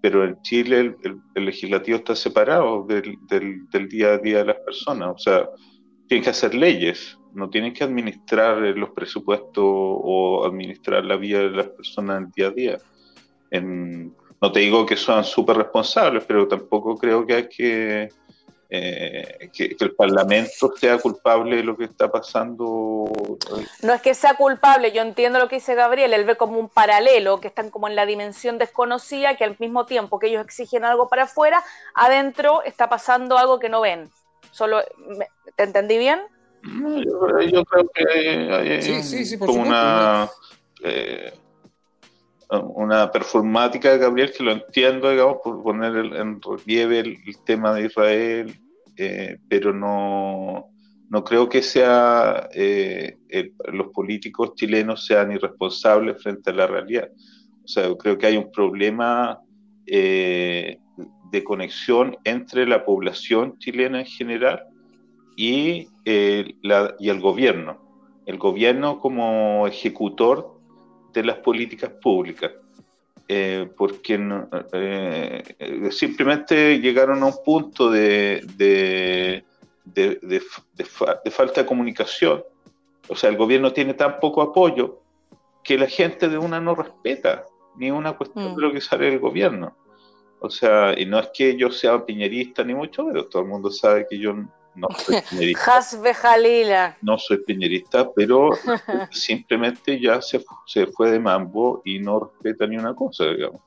[0.00, 4.56] pero en Chile el, legislativo está separado del, del, del día a día de las
[4.64, 5.48] personas, o sea,
[6.08, 11.50] tienen que hacer leyes no tienen que administrar los presupuestos o administrar la vida de
[11.50, 12.78] las personas en el día a día.
[14.42, 18.08] No te digo que sean súper responsables, pero tampoco creo eh,
[19.52, 23.04] que, el Parlamento sea culpable de lo que está pasando.
[23.82, 26.68] No es que sea culpable, yo entiendo lo que dice Gabriel, él ve como un
[26.68, 30.84] paralelo, que están como en la dimensión desconocida, que al mismo tiempo que ellos exigen
[30.84, 31.62] algo para afuera,
[31.94, 34.10] adentro está pasando algo que no ven.
[34.50, 34.82] Solo,
[35.54, 36.20] ¿Te entendí bien?
[36.64, 40.28] Yo, creo que hay, como una...
[40.84, 41.32] Eh,
[42.74, 47.86] una performática de Gabriel que lo entiendo, digamos, por poner en relieve el, tema de
[47.86, 48.54] Israel,
[48.98, 50.70] eh, pero no,
[51.12, 53.18] no creo que sea eh,
[53.72, 57.10] los políticos chilenos sean irresponsables frente a la realidad.
[57.62, 59.38] O sea, creo que hay un problema
[59.86, 60.78] eh,
[61.30, 64.64] de conexión entre la población chilena en general
[65.36, 67.78] y, la, y el gobierno.
[68.26, 70.58] El gobierno como ejecutor
[71.12, 72.52] de las políticas públicas,
[73.28, 74.18] eh, porque
[74.72, 78.42] eh, simplemente llegaron a un punto de,
[79.84, 80.40] de,
[81.30, 82.42] falta de comunicación.
[83.08, 85.00] O sea, el gobierno tiene tan poco apoyo
[85.62, 87.44] que la gente de una no respeta
[87.76, 88.56] ni una cuestión mm.
[88.56, 89.76] de lo que sale del gobierno.
[90.40, 93.70] O sea, y no es que yo sea piñerista ni mucho, pero todo el mundo
[93.70, 94.34] sabe que yo
[94.74, 95.60] no soy piñerista.
[97.02, 98.50] no soy piñerista, pero
[99.10, 103.60] simplemente ya se, se fue de mambo y no respeta ni una cosa, digamos.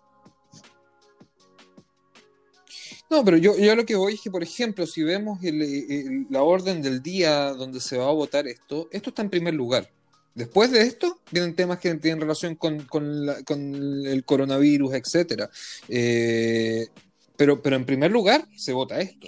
[3.10, 5.40] No, pero yo, yo lo que voy es que, por ejemplo, si vemos
[6.30, 9.92] la orden del día donde se va a votar esto, esto está en primer lugar.
[10.34, 13.30] Después de esto, vienen temas que tienen relación con, con,
[14.06, 15.50] el coronavirus, etcétera.
[15.88, 16.88] Eh,
[17.38, 19.28] pero, pero en primer lugar se vota esto.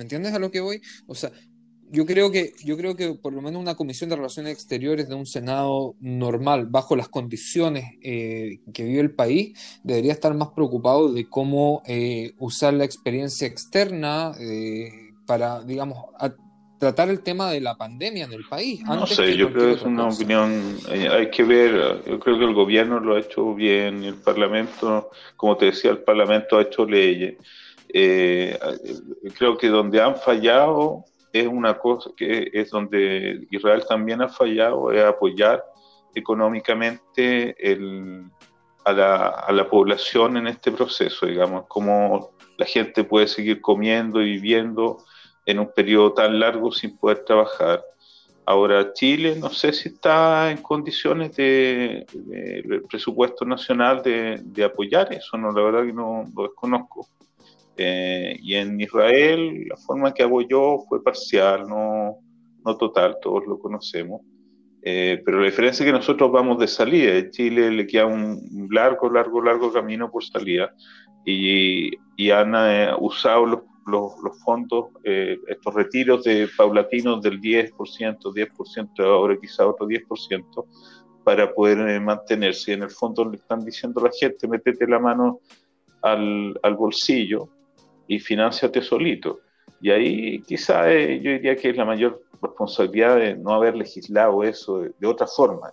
[0.00, 0.80] ¿Me entiendes a lo que voy?
[1.06, 1.30] O sea,
[1.90, 5.14] yo creo que, yo creo que por lo menos una comisión de relaciones exteriores de
[5.14, 11.12] un Senado normal, bajo las condiciones eh, que vive el país, debería estar más preocupado
[11.12, 14.90] de cómo eh, usar la experiencia externa eh,
[15.26, 15.98] para, digamos,
[16.78, 18.82] tratar el tema de la pandemia en el país.
[18.84, 22.54] No sé, yo creo que es una opinión, hay que ver, yo creo que el
[22.54, 27.36] gobierno lo ha hecho bien, el Parlamento, como te decía, el Parlamento ha hecho leyes
[27.92, 28.58] eh,
[29.36, 34.90] creo que donde han fallado es una cosa que es donde Israel también ha fallado,
[34.92, 35.64] es apoyar
[36.14, 37.54] económicamente
[38.84, 38.92] a,
[39.52, 44.98] la, población en este proceso, digamos, cómo la gente puede seguir comiendo y viviendo
[45.46, 47.84] en un periodo tan largo sin poder trabajar.
[48.44, 52.04] Ahora Chile no sé si está en condiciones de,
[52.88, 57.06] presupuesto nacional de, de, apoyar eso, no, la verdad que no lo desconozco.
[57.76, 62.18] Eh, y en Israel la forma que hago yo fue parcial, no,
[62.64, 64.22] no total, todos lo conocemos.
[64.82, 68.68] Eh, pero la diferencia es que nosotros vamos de salida, en Chile le queda un
[68.70, 70.74] largo, largo, largo camino por salida
[71.24, 77.72] y, y han eh, usado los, los, los fondos, estos retiros de paulatinos del 10%,
[77.74, 80.64] 10%, ahora quizá otro 10%,
[81.24, 82.70] para poder mantenerse.
[82.70, 85.40] Y en el fondo le están diciendo a la gente, métete la mano
[86.02, 87.50] al, al bolsillo
[88.10, 89.40] y financiate solito.
[89.80, 94.42] Y ahí quizá eh, yo diría que es la mayor responsabilidad de no haber legislado
[94.42, 95.72] eso de, otra forma.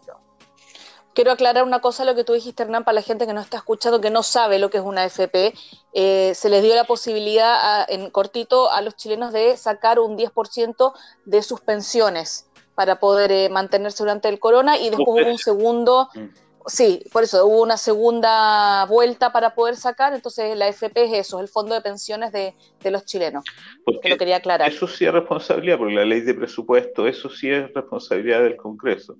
[1.16, 3.58] Quiero aclarar una cosa lo que tú dijiste, Hernán, para la gente que no está
[3.58, 5.56] escuchando, que no sabe lo que es una AFP.
[5.94, 10.94] Eh, se les dio la posibilidad en cortito a los chilenos de sacar un 10%
[11.26, 16.10] de sus pensiones para poder eh, mantenerse durante el corona y después hubo un segundo...
[16.14, 16.47] Mm.
[16.68, 21.40] Sí, por eso hubo una segunda vuelta para poder sacar, entonces la FP es eso,
[21.40, 22.54] el fondo de pensiones de,
[22.92, 23.46] los chilenos.
[23.86, 24.70] Porque lo quería aclarar.
[24.70, 29.18] Eso sí es responsabilidad, porque la ley de presupuesto, eso sí es responsabilidad del Congreso.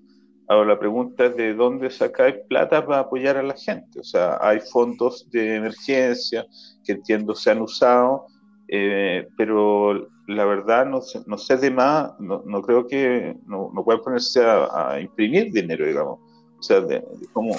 [0.50, 4.00] Ahora la pregunta es de dónde sacar plata para apoyar a la gente.
[4.00, 6.46] O sea, hay fondos de emergencia
[6.84, 8.28] que entiendo se han usado,
[8.68, 13.84] eh, pero la verdad no sé, no sé de más, no, creo que no, no
[13.86, 16.27] puedan ponerse a imprimir dinero, digamos
[16.60, 17.04] o sea, de,
[17.34, 17.56] cómo,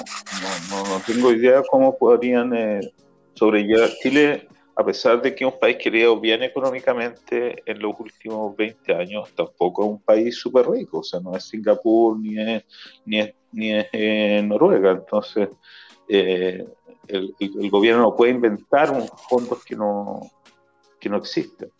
[0.71, 2.81] no, no, tengo idea cómo podrían eh,
[3.35, 8.57] sobrellevar Chile, a pesar de que es un país que bien económicamente en los últimos
[8.57, 12.65] 20 años, tampoco es un país súper rico, o sea, no es Singapur ni es,
[13.05, 13.19] ni
[13.73, 15.49] es, eh, Noruega, entonces
[16.09, 16.67] eh,
[17.07, 20.21] el, el, gobierno no puede inventar un fondos que no,
[21.01, 21.71] que no existen.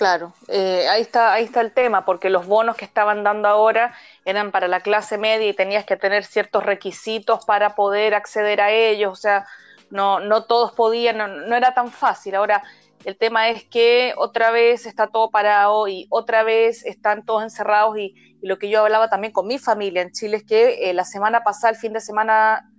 [0.00, 3.94] Claro, eh, ahí, está, ahí está el tema, porque los bonos que estaban dando ahora
[4.24, 8.70] eran para la clase media y tenías que tener ciertos requisitos para poder acceder a
[8.70, 9.46] ellos, o sea,
[9.90, 12.34] no, no todos podían, no, era tan fácil.
[12.34, 12.62] Ahora,
[13.04, 17.98] el tema es que otra vez está todo parado y otra vez están todos encerrados
[17.98, 21.04] y, lo que yo hablaba también con mi familia en Chile es que eh, la
[21.04, 22.72] semana pasada, el fin de semana,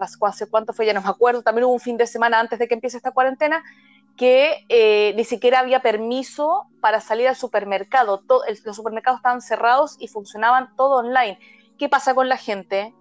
[0.00, 2.66] hace cuánto fue, ya no me acuerdo, también hubo un fin de semana antes de
[2.66, 3.62] que empiece esta cuarentena
[4.16, 8.22] que eh, ni siquiera había permiso para salir al supermercado.
[8.64, 11.38] los supermercados estaban cerrados y funcionaban todo online.
[11.78, 12.94] ¿Qué pasa con la gente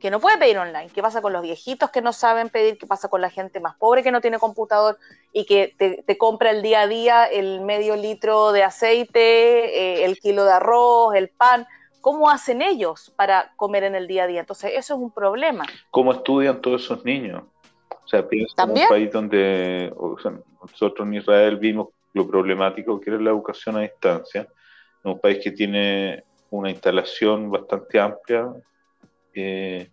[0.00, 0.88] que no puede pedir online?
[0.94, 2.78] ¿Qué pasa con los viejitos que no saben pedir?
[2.78, 4.98] ¿Qué pasa con la gente más pobre que no tiene computador
[5.32, 10.18] y que te, compra el día a día el medio litro de aceite, eh, el
[10.18, 11.66] kilo de arroz, el pan?
[12.00, 14.40] ¿Cómo hacen ellos para comer en el día a día?
[14.40, 15.64] Entonces, eso es un problema.
[15.90, 17.44] ¿Cómo estudian todos esos niños?
[18.04, 19.92] O sea, piensa en un país donde
[20.60, 24.48] nosotros en Israel vimos lo problemático que era la educación a distancia,
[25.02, 28.52] en un país que tiene una instalación bastante amplia
[29.34, 29.90] eh,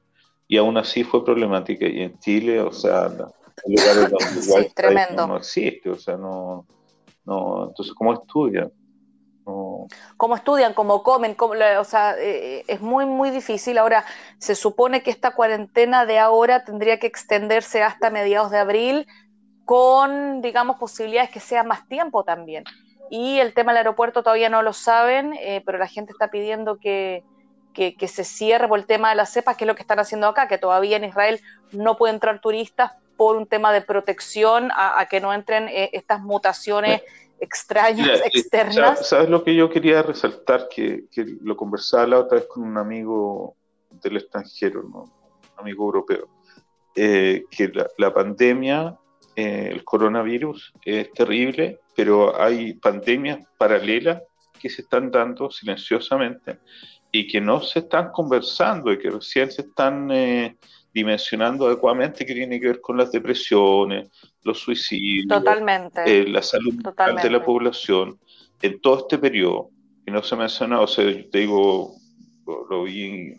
[0.47, 1.87] y aún así fue problemática.
[1.87, 6.65] Y en Chile, o sea, en lugares donde igual no, existe, o sea, no,
[7.25, 8.71] no, entonces, ¿cómo estudian?
[10.17, 13.77] Cómo estudian, cómo comen, o sea, eh, es muy, muy difícil.
[13.77, 14.05] Ahora,
[14.37, 19.07] se supone que esta cuarentena de ahora tendría que extenderse hasta mediados de abril
[19.65, 22.63] con, digamos, posibilidades que sea más tiempo también.
[23.09, 26.77] Y el tema del aeropuerto todavía no lo saben, eh, pero la gente está pidiendo
[26.77, 27.23] que,
[27.73, 30.27] que, se cierre por el tema de las cepas, que es lo que están haciendo
[30.27, 31.41] acá, que todavía en Israel
[31.71, 36.21] no pueden entrar turistas por un tema de protección a, que no entren eh, estas
[36.21, 37.01] mutaciones
[37.41, 39.07] extrañas, externas.
[39.07, 40.69] ¿Sabes lo que yo quería resaltar?
[40.69, 41.05] Que,
[41.41, 43.55] lo conversaba la otra vez con un amigo
[43.89, 45.11] del extranjero, un
[45.57, 46.29] amigo europeo,
[46.95, 48.95] eh, que la, pandemia,
[49.35, 54.21] eh, el coronavirus, es terrible, pero hay pandemias paralelas
[54.59, 56.59] que se están dando silenciosamente
[57.11, 60.57] y que no se están conversando y que recién se están eh,
[60.93, 64.09] dimensionando adecuadamente que tiene que ver con las depresiones,
[64.43, 66.01] los suicidios, Totalmente.
[66.05, 68.19] Eh, la salud mental de la población
[68.61, 69.69] en todo este periodo,
[70.05, 71.95] que no se ha mencionado, o sea, yo te digo,
[72.69, 73.37] lo, vi en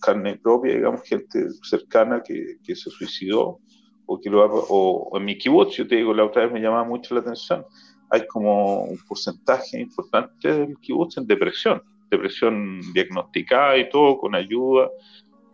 [0.00, 3.58] carne propia, digamos, gente cercana que, que se suicidó,
[4.06, 6.84] o, que lo, o, en mi kibutz, yo te digo, la otra vez me llamaba
[6.84, 7.64] mucho la atención,
[8.10, 14.88] hay como un porcentaje importante del kibutz en depresión, depresión diagnosticada y todo, con ayuda,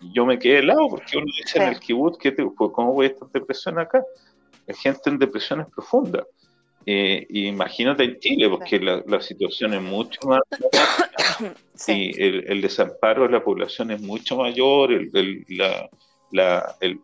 [0.00, 3.08] yo me quedé helado porque uno dice en el kibutz, que pues, ¿cómo voy a
[3.10, 4.02] estar en depresión acá?
[4.66, 6.24] Hay gente en depresiones profundas.
[6.86, 10.42] Eh, imagínate en Chile, porque la, situación es mucho más.
[11.88, 15.10] Y el, desamparo de la población es mucho mayor, el,
[16.30, 17.00] la, el,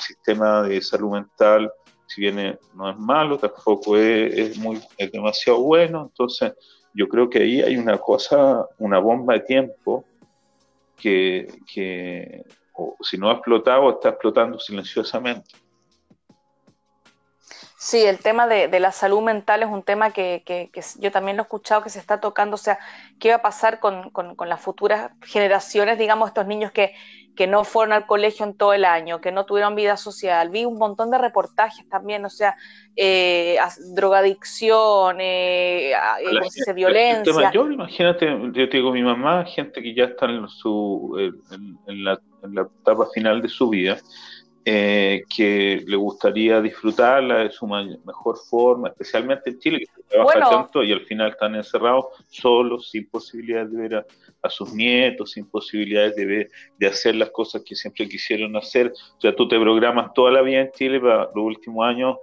[0.00, 1.70] sistema de salud mental,
[2.06, 6.08] si bien no es malo, tampoco es, es, muy, es demasiado bueno.
[6.10, 6.54] Entonces,
[6.92, 10.04] yo creo que ahí hay una cosa, una bomba de tiempo
[11.04, 12.44] que, que
[13.02, 15.54] si no ha explotado, está explotando silenciosamente.
[17.76, 21.44] Sí, el tema de, la salud mental es un tema que, yo también lo he
[21.44, 22.78] escuchado que se está tocando, o sea,
[23.20, 24.10] ¿qué va a pasar con,
[24.46, 26.94] las futuras generaciones, digamos, estos niños que,
[27.46, 30.50] no fueron al colegio en todo el año, que no tuvieron vida social?
[30.50, 32.56] Vi un montón de reportajes también, o sea,
[32.96, 33.56] eh,
[33.94, 37.32] drogadicción, eh, eh violencia.
[37.34, 41.16] mayor, imagínate, yo te digo, mi mamá, gente que ya está en, su,
[41.86, 42.20] en la
[42.80, 43.98] etapa final de su vida,
[44.66, 50.40] eh, que le gustaría disfrutarla de su mejor forma, especialmente en Chile, que se trabaja
[50.40, 54.06] tanto y al final están encerrados solos, sin posibilidades de ver
[54.42, 58.92] a, sus nietos, sin posibilidades de, ver, de hacer las cosas que siempre quisieron hacer.
[59.18, 62.16] O sea, tú te programas toda la vida en Chile para los últimos años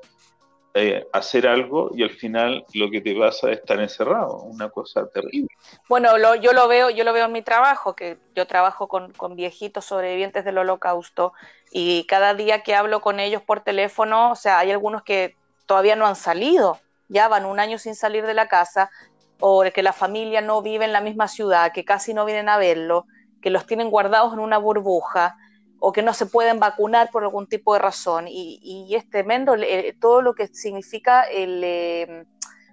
[0.73, 5.05] eh, hacer algo y al final lo que te pasa es estar encerrado, una cosa
[5.09, 5.49] terrible.
[5.89, 9.35] Bueno, yo lo veo, yo lo veo en mi trabajo, que yo trabajo con, con,
[9.35, 11.33] viejitos sobrevivientes del holocausto
[11.71, 15.95] y cada día que hablo con ellos por teléfono, o sea, hay algunos que todavía
[15.95, 18.91] no han salido, ya van un año sin salir de la casa,
[19.39, 22.57] o que la familia no vive en la misma ciudad, que casi no vienen a
[22.57, 23.05] verlo,
[23.41, 25.37] que los tienen guardados en una burbuja,
[25.79, 28.25] o que no se pueden vacunar por algún tipo de razón.
[28.27, 29.55] Y, es tremendo
[29.99, 32.25] todo lo que significa el, eh,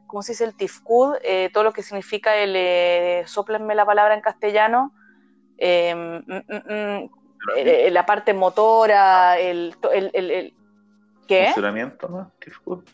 [0.07, 0.45] ¿cómo se dice?
[0.45, 4.93] El tifcud, eh, todo lo que significa el, eh, soplenme la palabra en castellano,
[5.57, 7.11] em, mm, mm,
[7.57, 10.55] mm, la parte motora, el, el,
[11.27, 11.47] ¿qué?
[11.47, 12.33] Funcionamiento, ¿no?
[12.39, 12.85] Tifcud.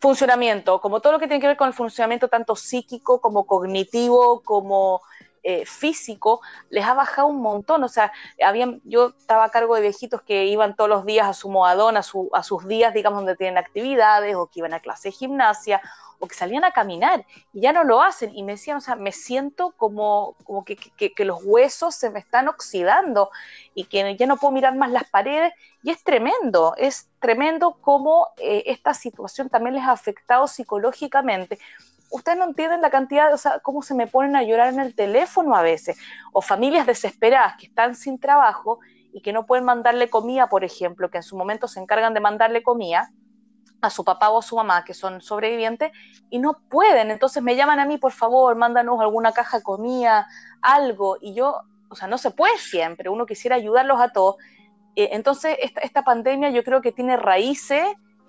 [0.00, 4.42] Funcionamiento, como todo lo que tiene que ver con el funcionamiento tanto psíquico como cognitivo,
[4.42, 5.00] como
[5.42, 6.40] eh, físico
[6.70, 7.82] les ha bajado un montón.
[7.84, 8.12] O sea,
[8.44, 11.96] habían, yo estaba a cargo de viejitos que iban todos los días a su moadón,
[11.96, 15.12] a, su, a sus días, digamos, donde tienen actividades, o que iban a clase de
[15.12, 15.80] gimnasia,
[16.20, 18.32] o que salían a caminar, y ya no lo hacen.
[18.32, 22.20] Y me decían, o sea, me siento como, como que, que, los huesos se me
[22.20, 23.30] están oxidando
[23.74, 25.52] y que ya no puedo mirar más las paredes.
[25.82, 31.58] Y es tremendo, es tremendo cómo eh, esta situación también les ha afectado psicológicamente
[32.12, 34.94] ustedes no entienden la cantidad, o sea, cómo se me ponen a llorar en el
[34.94, 35.98] teléfono a veces,
[36.32, 38.78] o familias desesperadas que están sin trabajo
[39.12, 42.20] y que no pueden mandarle comida, por ejemplo, que en su momento se encargan de
[42.20, 43.10] mandarle comida,
[43.80, 45.90] a su papá o a su mamá, que son sobrevivientes,
[46.30, 47.10] y no pueden.
[47.10, 50.28] Entonces me llaman a mí, por favor, mándanos alguna caja comida,
[50.60, 51.16] algo.
[51.20, 54.36] Y yo, o sea, no se puede siempre, uno quisiera ayudarlos a todos.
[54.94, 57.84] Eh, entonces, esta, pandemia yo creo que tiene raíces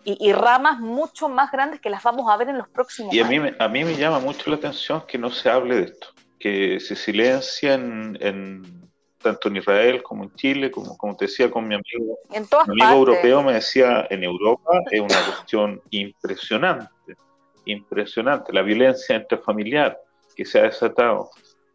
[0.05, 3.25] y, ramas mucho más grandes que las vamos a ver en los próximos y a
[3.25, 3.55] mí, años.
[3.59, 6.07] a mí me llama mucho la atención que no se hable de esto,
[6.39, 8.83] que se silencia en
[9.23, 12.19] tanto en Israel como en Chile, como, como te decía con mi amigo.
[12.31, 17.15] En mi amigo europeo me decía, en Europa es una cuestión impresionante,
[17.65, 19.99] impresionante, la violencia intrafamiliar
[20.35, 21.31] que se ha desatado.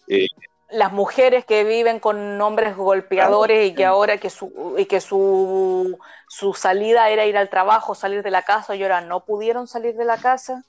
[0.06, 0.26] Eh,
[0.70, 5.98] las mujeres que viven con hombres golpeadores y que ahora que su y que su,
[6.28, 9.94] su salida era ir al trabajo, salir de la casa y ahora no pudieron salir
[9.94, 10.64] de la casa.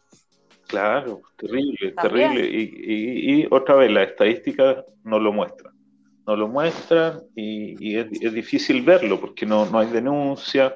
[0.67, 2.45] Claro, terrible, terrible.
[2.45, 5.73] Y, y, otra vez, las estadísticas no lo muestran
[6.29, 10.75] no lo muestran y, es, difícil verlo porque no, no hay denuncia,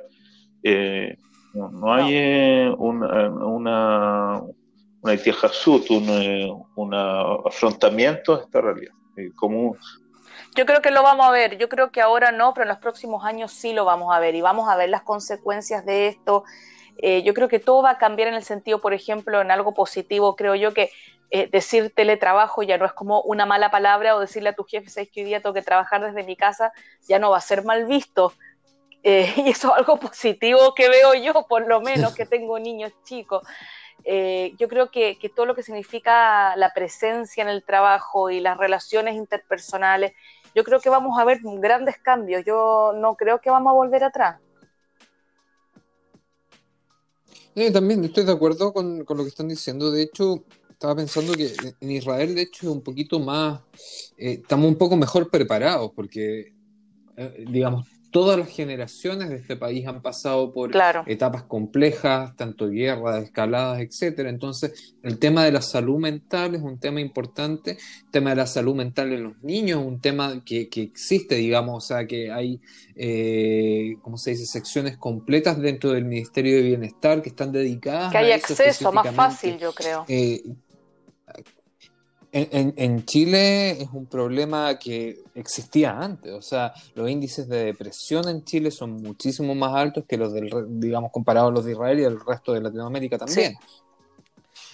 [0.63, 1.15] eh,
[1.53, 4.41] no, hay eh, una, una,
[4.99, 8.93] una un, eh, un afrontamiento de esta realidad.
[9.35, 9.77] Como
[10.55, 12.77] yo creo que lo vamos a ver, yo creo que ahora no, pero en los
[12.77, 16.43] próximos años sí lo vamos a ver y vamos a ver las consecuencias de esto.
[17.01, 20.35] yo creo que todo va a cambiar en el sentido, por ejemplo, en algo positivo.
[20.35, 20.91] Creo yo que
[21.35, 24.87] eh, decir teletrabajo ya no es como una mala palabra o decirle a tu jefe,
[24.91, 26.71] sabes que hoy día tengo que trabajar desde mi casa,
[27.07, 28.33] ya no va a ser mal visto.
[29.01, 32.93] Eh, y eso es algo positivo que veo yo, por lo menos, que tengo niños
[33.03, 33.41] chicos.
[34.03, 38.39] Eh, yo creo que, que, todo lo que significa la presencia en el trabajo y
[38.39, 40.13] las relaciones interpersonales,
[40.55, 42.43] yo creo que vamos a ver grandes cambios.
[42.45, 44.39] Yo no creo que vamos a volver atrás.
[47.71, 49.89] también estoy de acuerdo con, con, lo que están diciendo.
[49.89, 50.43] De hecho,
[50.83, 53.61] estaba pensando que en Israel, de hecho, es un poquito más,
[54.17, 56.53] eh, estamos un poco mejor preparados, porque,
[57.15, 60.71] eh, digamos, todas las generaciones de este país han pasado por
[61.07, 64.29] etapas complejas, tanto guerras, escaladas, etcétera.
[64.29, 68.45] Entonces, el tema de la salud mental es un tema importante, el tema de la
[68.45, 72.61] salud mental en los niños es un tema que, existe, digamos, o sea, que hay,
[72.95, 78.19] eh, ¿cómo se dice?, secciones completas dentro del Ministerio de Bienestar que están dedicadas que
[78.19, 80.05] hay acceso más fácil, yo creo.
[80.07, 80.43] Eh,
[82.35, 88.43] en, Chile es un problema que existía antes, o sea, los índices de depresión en
[88.43, 92.01] Chile son muchísimo más altos que los del, digamos, comparados a los de Israel y
[92.01, 93.55] del resto de Latinoamérica también.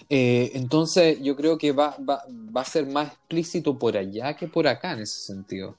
[0.10, 4.48] Eh, entonces, yo creo que va, va, va, a ser más explícito por allá que
[4.48, 5.76] por acá en ese sentido.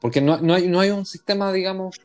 [0.00, 1.96] Porque no, no, hay, no hay un sistema, digamos,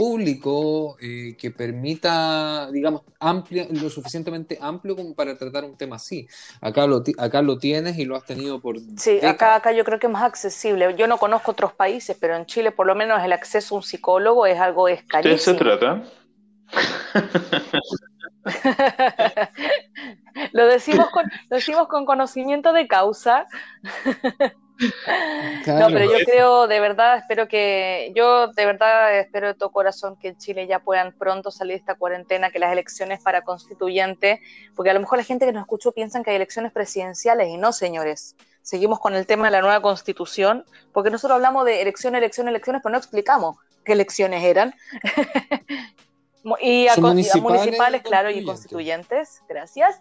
[0.00, 6.26] público eh, que permita, digamos, amplia, lo suficientemente amplio como para tratar un tema así.
[6.62, 8.78] Acá lo, acá lo tienes y lo has tenido por...
[8.96, 10.94] Sí, acá, acá yo creo que es más accesible.
[10.96, 13.82] Yo no conozco otros países, pero en Chile por lo menos el acceso a un
[13.82, 15.36] psicólogo es algo escarísimo.
[15.36, 16.02] ¿Qué se trata?
[20.52, 23.46] lo, decimos con, lo decimos con conocimiento de causa.
[25.66, 30.16] No, pero yo creo, de verdad, espero que, yo de verdad espero de todo corazón
[30.16, 34.40] que en Chile ya puedan pronto salir de esta cuarentena, que las elecciones para constituyente,
[34.74, 37.56] porque a lo mejor la gente que nos escuchó piensan que hay elecciones presidenciales y
[37.56, 38.36] no, señores.
[38.62, 42.82] Seguimos con el tema de la nueva constitución, porque nosotros hablamos de elecciones, elecciones, elecciones,
[42.82, 44.74] pero no explicamos qué elecciones eran.
[46.60, 50.00] y, a, municipales, claro, y constituyentes, gracias.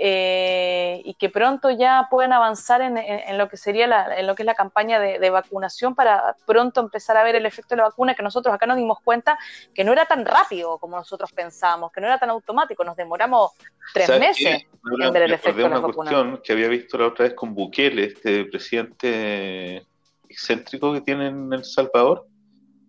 [0.00, 4.42] Eh, y que pronto ya puedan avanzar en, lo que sería la, en lo que
[4.42, 8.14] es la campaña de, vacunación para pronto empezar a ver el efecto de la vacuna
[8.14, 9.36] que nosotros acá nos dimos cuenta
[9.74, 13.52] que no era tan rápido como nosotros pensábamos, que no era tan automático, nos demoramos
[13.92, 14.66] tres meses
[15.00, 16.10] en ver el efecto de la vacuna.
[16.10, 19.84] cuestión que había visto la otra vez con Bukele, este presidente
[20.28, 22.26] excéntrico que tiene en El Salvador,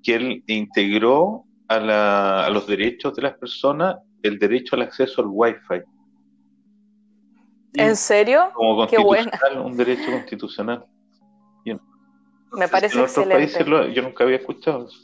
[0.04, 5.28] que él integró a, a los derechos de las personas el derecho al acceso al
[5.30, 5.84] Wi-Fi
[7.74, 8.52] ¿En serio?
[8.54, 9.32] Como Qué bueno.
[9.64, 10.86] un derecho constitucional.
[12.52, 13.94] Me parece excelente.
[13.94, 14.98] yo nunca había escuchado eso.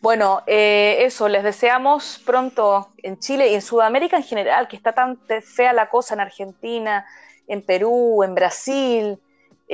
[0.00, 4.92] Bueno, eh, eso, les deseamos pronto en Chile y en Sudamérica en general, que está
[4.92, 7.06] tan fea la cosa en Argentina,
[7.46, 9.20] en Perú, en Brasil,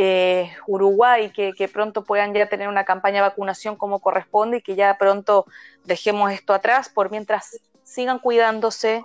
[0.01, 4.63] eh, Uruguay, que, que, pronto puedan ya tener una campaña de vacunación como corresponde y
[4.63, 5.45] que ya pronto
[5.83, 9.05] dejemos esto atrás, por mientras sigan cuidándose,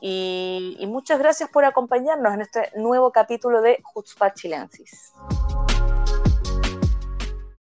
[0.00, 5.12] y, muchas gracias por acompañarnos en este nuevo capítulo de Jutzpah Chilensis.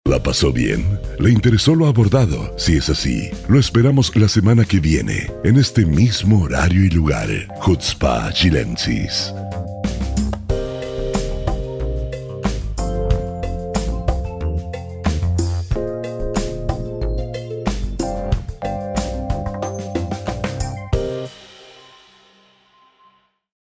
[0.04, 1.00] ¿La pasó bien?
[1.20, 2.58] ¿Le interesó lo abordado?
[2.58, 7.28] Si es así, lo esperamos la semana que viene, en este mismo horario y lugar.
[7.60, 9.32] Jutzpah Chilensis.